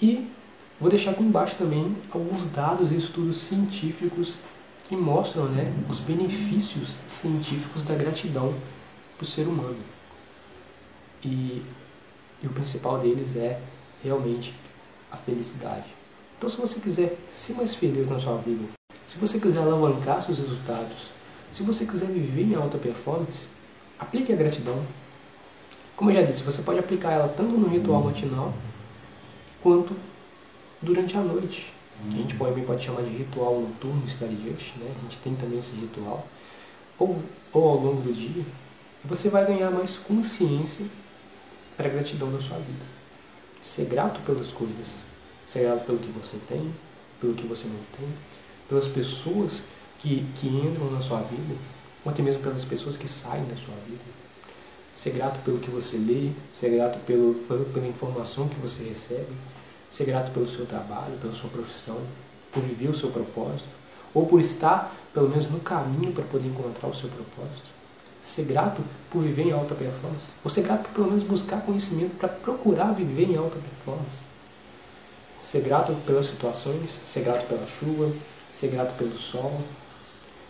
E 0.00 0.30
vou 0.78 0.90
deixar 0.90 1.12
aqui 1.12 1.22
embaixo 1.22 1.56
também 1.56 1.96
alguns 2.10 2.44
dados 2.50 2.92
e 2.92 2.98
estudos 2.98 3.38
científicos 3.38 4.34
que 4.90 4.94
mostram 4.94 5.46
né, 5.46 5.72
os 5.88 5.98
benefícios 5.98 6.96
científicos 7.08 7.82
da 7.82 7.94
gratidão 7.94 8.54
para 9.16 9.24
o 9.24 9.26
ser 9.26 9.48
humano. 9.48 9.80
E, 11.24 11.62
e 12.42 12.46
o 12.46 12.50
principal 12.50 12.98
deles 12.98 13.34
é 13.36 13.58
realmente 14.04 14.52
a 15.10 15.16
felicidade. 15.16 15.96
Então, 16.36 16.48
se 16.48 16.56
você 16.56 16.80
quiser 16.80 17.18
ser 17.32 17.54
mais 17.54 17.74
feliz 17.74 18.08
na 18.08 18.20
sua 18.20 18.36
vida, 18.38 18.68
se 19.08 19.18
você 19.18 19.38
quiser 19.38 19.60
alavancar 19.60 20.22
seus 20.22 20.38
resultados, 20.38 21.08
se 21.52 21.62
você 21.62 21.86
quiser 21.86 22.08
viver 22.08 22.42
em 22.42 22.54
alta 22.54 22.76
performance, 22.76 23.48
aplique 23.98 24.32
a 24.32 24.36
gratidão. 24.36 24.82
Como 25.96 26.10
eu 26.10 26.14
já 26.14 26.22
disse, 26.22 26.42
você 26.42 26.60
pode 26.60 26.78
aplicar 26.78 27.12
ela 27.12 27.28
tanto 27.28 27.52
no 27.52 27.68
ritual 27.68 28.02
matinal 28.02 28.52
quanto 29.62 29.96
durante 30.82 31.16
a 31.16 31.20
noite 31.20 31.72
que 32.10 32.14
a 32.14 32.18
gente 32.18 32.34
pode, 32.36 32.60
pode 32.62 32.84
chamar 32.84 33.02
de 33.02 33.10
ritual 33.10 33.60
noturno, 33.60 34.04
estadiante, 34.06 34.74
né? 34.78 34.92
a 34.96 35.02
gente 35.02 35.18
tem 35.18 35.34
também 35.34 35.58
esse 35.58 35.74
ritual, 35.76 36.26
ou, 36.98 37.22
ou 37.52 37.68
ao 37.68 37.76
longo 37.76 38.02
do 38.02 38.12
dia, 38.12 38.44
você 39.04 39.28
vai 39.28 39.46
ganhar 39.46 39.70
mais 39.70 39.96
consciência 39.96 40.86
para 41.76 41.86
a 41.86 41.90
gratidão 41.90 42.30
da 42.30 42.40
sua 42.40 42.58
vida. 42.58 42.84
Ser 43.62 43.86
grato 43.86 44.20
pelas 44.20 44.50
coisas, 44.52 44.86
ser 45.56 45.62
grato 45.62 45.86
pelo 45.86 45.98
que 45.98 46.10
você 46.10 46.36
tem, 46.48 46.74
pelo 47.18 47.34
que 47.34 47.46
você 47.46 47.66
não 47.66 47.80
tem, 47.98 48.08
pelas 48.68 48.86
pessoas 48.86 49.62
que, 49.98 50.26
que 50.36 50.48
entram 50.48 50.90
na 50.90 51.00
sua 51.00 51.20
vida, 51.20 51.54
ou 52.04 52.12
até 52.12 52.22
mesmo 52.22 52.42
pelas 52.42 52.64
pessoas 52.64 52.96
que 52.96 53.08
saem 53.08 53.44
da 53.46 53.56
sua 53.56 53.74
vida. 53.88 54.04
Ser 54.94 55.10
grato 55.10 55.42
pelo 55.44 55.58
que 55.58 55.70
você 55.70 55.96
lê, 55.96 56.30
ser 56.54 56.70
grato 56.70 56.98
pelo, 57.00 57.34
pela 57.72 57.86
informação 57.86 58.48
que 58.48 58.60
você 58.60 58.84
recebe, 58.84 59.32
ser 59.90 60.04
grato 60.04 60.30
pelo 60.32 60.48
seu 60.48 60.66
trabalho, 60.66 61.16
pela 61.20 61.32
sua 61.32 61.48
profissão, 61.48 62.00
por 62.52 62.62
viver 62.62 62.88
o 62.88 62.94
seu 62.94 63.10
propósito, 63.10 63.68
ou 64.12 64.26
por 64.26 64.40
estar, 64.40 64.94
pelo 65.12 65.28
menos, 65.28 65.50
no 65.50 65.60
caminho 65.60 66.12
para 66.12 66.24
poder 66.24 66.48
encontrar 66.48 66.88
o 66.88 66.94
seu 66.94 67.08
propósito. 67.08 67.76
Ser 68.22 68.44
grato 68.44 68.82
por 69.10 69.22
viver 69.22 69.44
em 69.44 69.52
alta 69.52 69.74
performance, 69.74 70.32
ou 70.44 70.50
ser 70.50 70.62
grato 70.62 70.84
por, 70.84 70.92
pelo 70.92 71.06
menos, 71.08 71.22
buscar 71.22 71.62
conhecimento 71.62 72.16
para 72.18 72.28
procurar 72.28 72.92
viver 72.92 73.30
em 73.30 73.36
alta 73.36 73.58
performance. 73.58 74.25
Ser 75.50 75.60
grato 75.60 75.94
pelas 76.04 76.26
situações, 76.26 76.98
ser 77.06 77.20
grato 77.20 77.46
pela 77.46 77.64
chuva, 77.68 78.12
ser 78.52 78.66
grato 78.68 78.96
pelo 78.98 79.16
sol, 79.16 79.60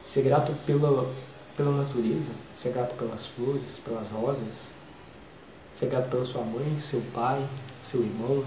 ser 0.02 0.22
grato 0.22 0.52
pela, 0.64 1.12
pela 1.54 1.82
natureza, 1.82 2.32
ser 2.56 2.72
grato 2.72 2.94
pelas 2.94 3.26
flores, 3.26 3.78
pelas 3.84 4.08
rosas, 4.08 4.68
ser 5.74 5.90
grato 5.90 6.08
pela 6.08 6.24
sua 6.24 6.40
mãe, 6.42 6.78
seu 6.80 7.02
pai, 7.12 7.46
seu 7.84 8.00
irmão, 8.00 8.42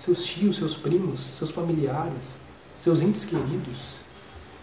seus 0.00 0.24
tios, 0.24 0.56
seus 0.56 0.74
primos, 0.74 1.20
seus 1.38 1.52
familiares, 1.52 2.36
seus 2.80 3.00
entes 3.00 3.24
queridos, 3.24 3.78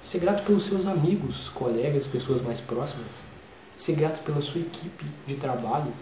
ser 0.01 0.19
grato 0.19 0.43
pelos 0.43 0.65
seus 0.65 0.85
amigos, 0.85 1.47
colegas, 1.47 2.05
pessoas 2.05 2.41
mais 2.41 2.59
próximas, 2.59 3.23
ser 3.77 3.95
grato 3.95 4.21
pela 4.25 4.41
sua 4.41 4.59
equipe 4.59 5.05
de 5.25 5.35
trabalho. 5.35 5.93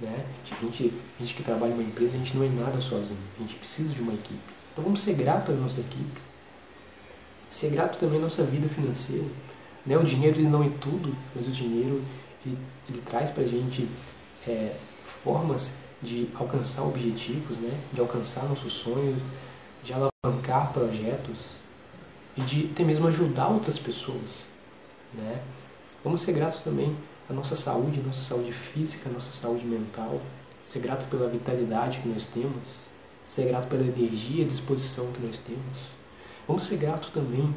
Né? 0.00 0.24
A, 0.50 0.64
gente, 0.64 0.92
a 1.18 1.22
gente 1.22 1.34
que 1.34 1.42
trabalha 1.42 1.72
em 1.72 1.74
uma 1.74 1.82
empresa, 1.82 2.16
a 2.16 2.18
gente 2.18 2.36
não 2.36 2.44
é 2.44 2.48
nada 2.48 2.80
sozinho, 2.80 3.18
a 3.38 3.42
gente 3.42 3.56
precisa 3.56 3.92
de 3.92 4.00
uma 4.00 4.14
equipe. 4.14 4.40
Então 4.72 4.82
vamos 4.82 5.02
ser 5.02 5.14
grato 5.14 5.52
à 5.52 5.54
nossa 5.54 5.80
equipe. 5.80 6.20
Ser 7.50 7.70
grato 7.70 7.98
também 7.98 8.18
à 8.18 8.22
nossa 8.22 8.42
vida 8.44 8.68
financeira. 8.68 9.26
Né? 9.84 9.98
O 9.98 10.04
dinheiro 10.04 10.38
ele 10.38 10.48
não 10.48 10.64
é 10.64 10.70
tudo, 10.80 11.14
mas 11.34 11.46
o 11.46 11.50
dinheiro 11.50 12.02
ele, 12.46 12.56
ele 12.88 13.00
traz 13.02 13.28
para 13.30 13.42
a 13.42 13.46
gente 13.46 13.86
é, 14.48 14.74
formas 15.04 15.74
de 16.02 16.28
alcançar 16.34 16.82
objetivos, 16.82 17.58
né? 17.58 17.78
de 17.92 18.00
alcançar 18.00 18.44
nossos 18.44 18.72
sonhos, 18.72 19.20
de 19.82 19.92
alavancar 19.92 20.72
projetos 20.72 21.56
e 22.36 22.40
de 22.40 22.70
até 22.72 22.84
mesmo 22.84 23.06
ajudar 23.08 23.48
outras 23.48 23.78
pessoas. 23.78 24.46
Né? 25.12 25.42
Vamos 26.02 26.22
ser 26.22 26.32
gratos 26.32 26.60
também 26.60 26.96
à 27.30 27.32
nossa 27.32 27.54
saúde, 27.54 28.00
à 28.00 28.06
nossa 28.06 28.22
saúde 28.22 28.52
física, 28.52 29.08
à 29.08 29.12
nossa 29.12 29.30
saúde 29.30 29.64
mental, 29.64 30.20
ser 30.62 30.80
grato 30.80 31.06
pela 31.06 31.28
vitalidade 31.28 32.00
que 32.00 32.08
nós 32.08 32.26
temos, 32.26 32.68
ser 33.28 33.46
grato 33.46 33.68
pela 33.68 33.82
energia 33.82 34.42
e 34.42 34.44
disposição 34.44 35.12
que 35.12 35.24
nós 35.24 35.38
temos. 35.38 35.78
Vamos 36.46 36.64
ser 36.64 36.76
gratos 36.78 37.10
também 37.10 37.54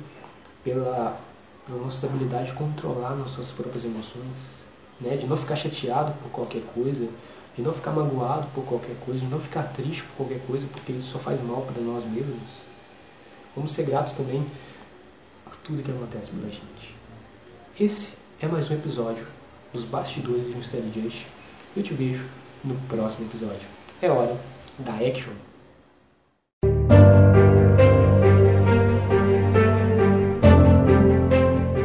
pela, 0.64 1.20
pela 1.66 1.80
nossa 1.80 2.06
habilidade 2.06 2.52
de 2.52 2.58
controlar 2.58 3.16
nossas 3.16 3.50
próprias 3.50 3.84
emoções, 3.84 4.38
né? 5.02 5.18
de 5.18 5.26
não 5.26 5.36
ficar 5.36 5.56
chateado 5.56 6.14
por 6.22 6.30
qualquer 6.30 6.62
coisa, 6.74 7.10
de 7.56 7.62
não 7.64 7.74
ficar 7.74 7.92
magoado 7.92 8.48
por 8.54 8.64
qualquer 8.66 8.96
coisa, 9.04 9.22
de 9.22 9.28
não 9.28 9.40
ficar 9.40 9.74
triste 9.74 10.04
por 10.04 10.18
qualquer 10.18 10.46
coisa, 10.46 10.68
porque 10.68 10.92
isso 10.92 11.12
só 11.12 11.18
faz 11.18 11.42
mal 11.42 11.62
para 11.64 11.82
nós 11.82 12.04
mesmos. 12.06 12.44
Vamos 13.56 13.72
ser 13.72 13.84
gratos 13.84 14.14
também 14.14 14.46
por 15.44 15.56
tudo 15.58 15.82
que 15.82 15.90
acontece 15.90 16.30
pela 16.30 16.52
gente. 16.52 16.96
Esse 17.80 18.14
é 18.40 18.48
mais 18.48 18.70
um 18.70 18.76
episódio 18.76 19.26
dos 19.74 19.84
bastidores 19.84 20.48
de 20.48 20.58
um 20.58 20.64
Just. 20.94 21.26
Eu 21.76 21.84
te 21.84 21.94
vejo 21.94 22.24
no 22.64 22.76
próximo 22.88 23.28
episódio. 23.28 23.68
É 24.02 24.10
hora 24.10 24.38
da 24.80 24.94
action! 24.94 25.34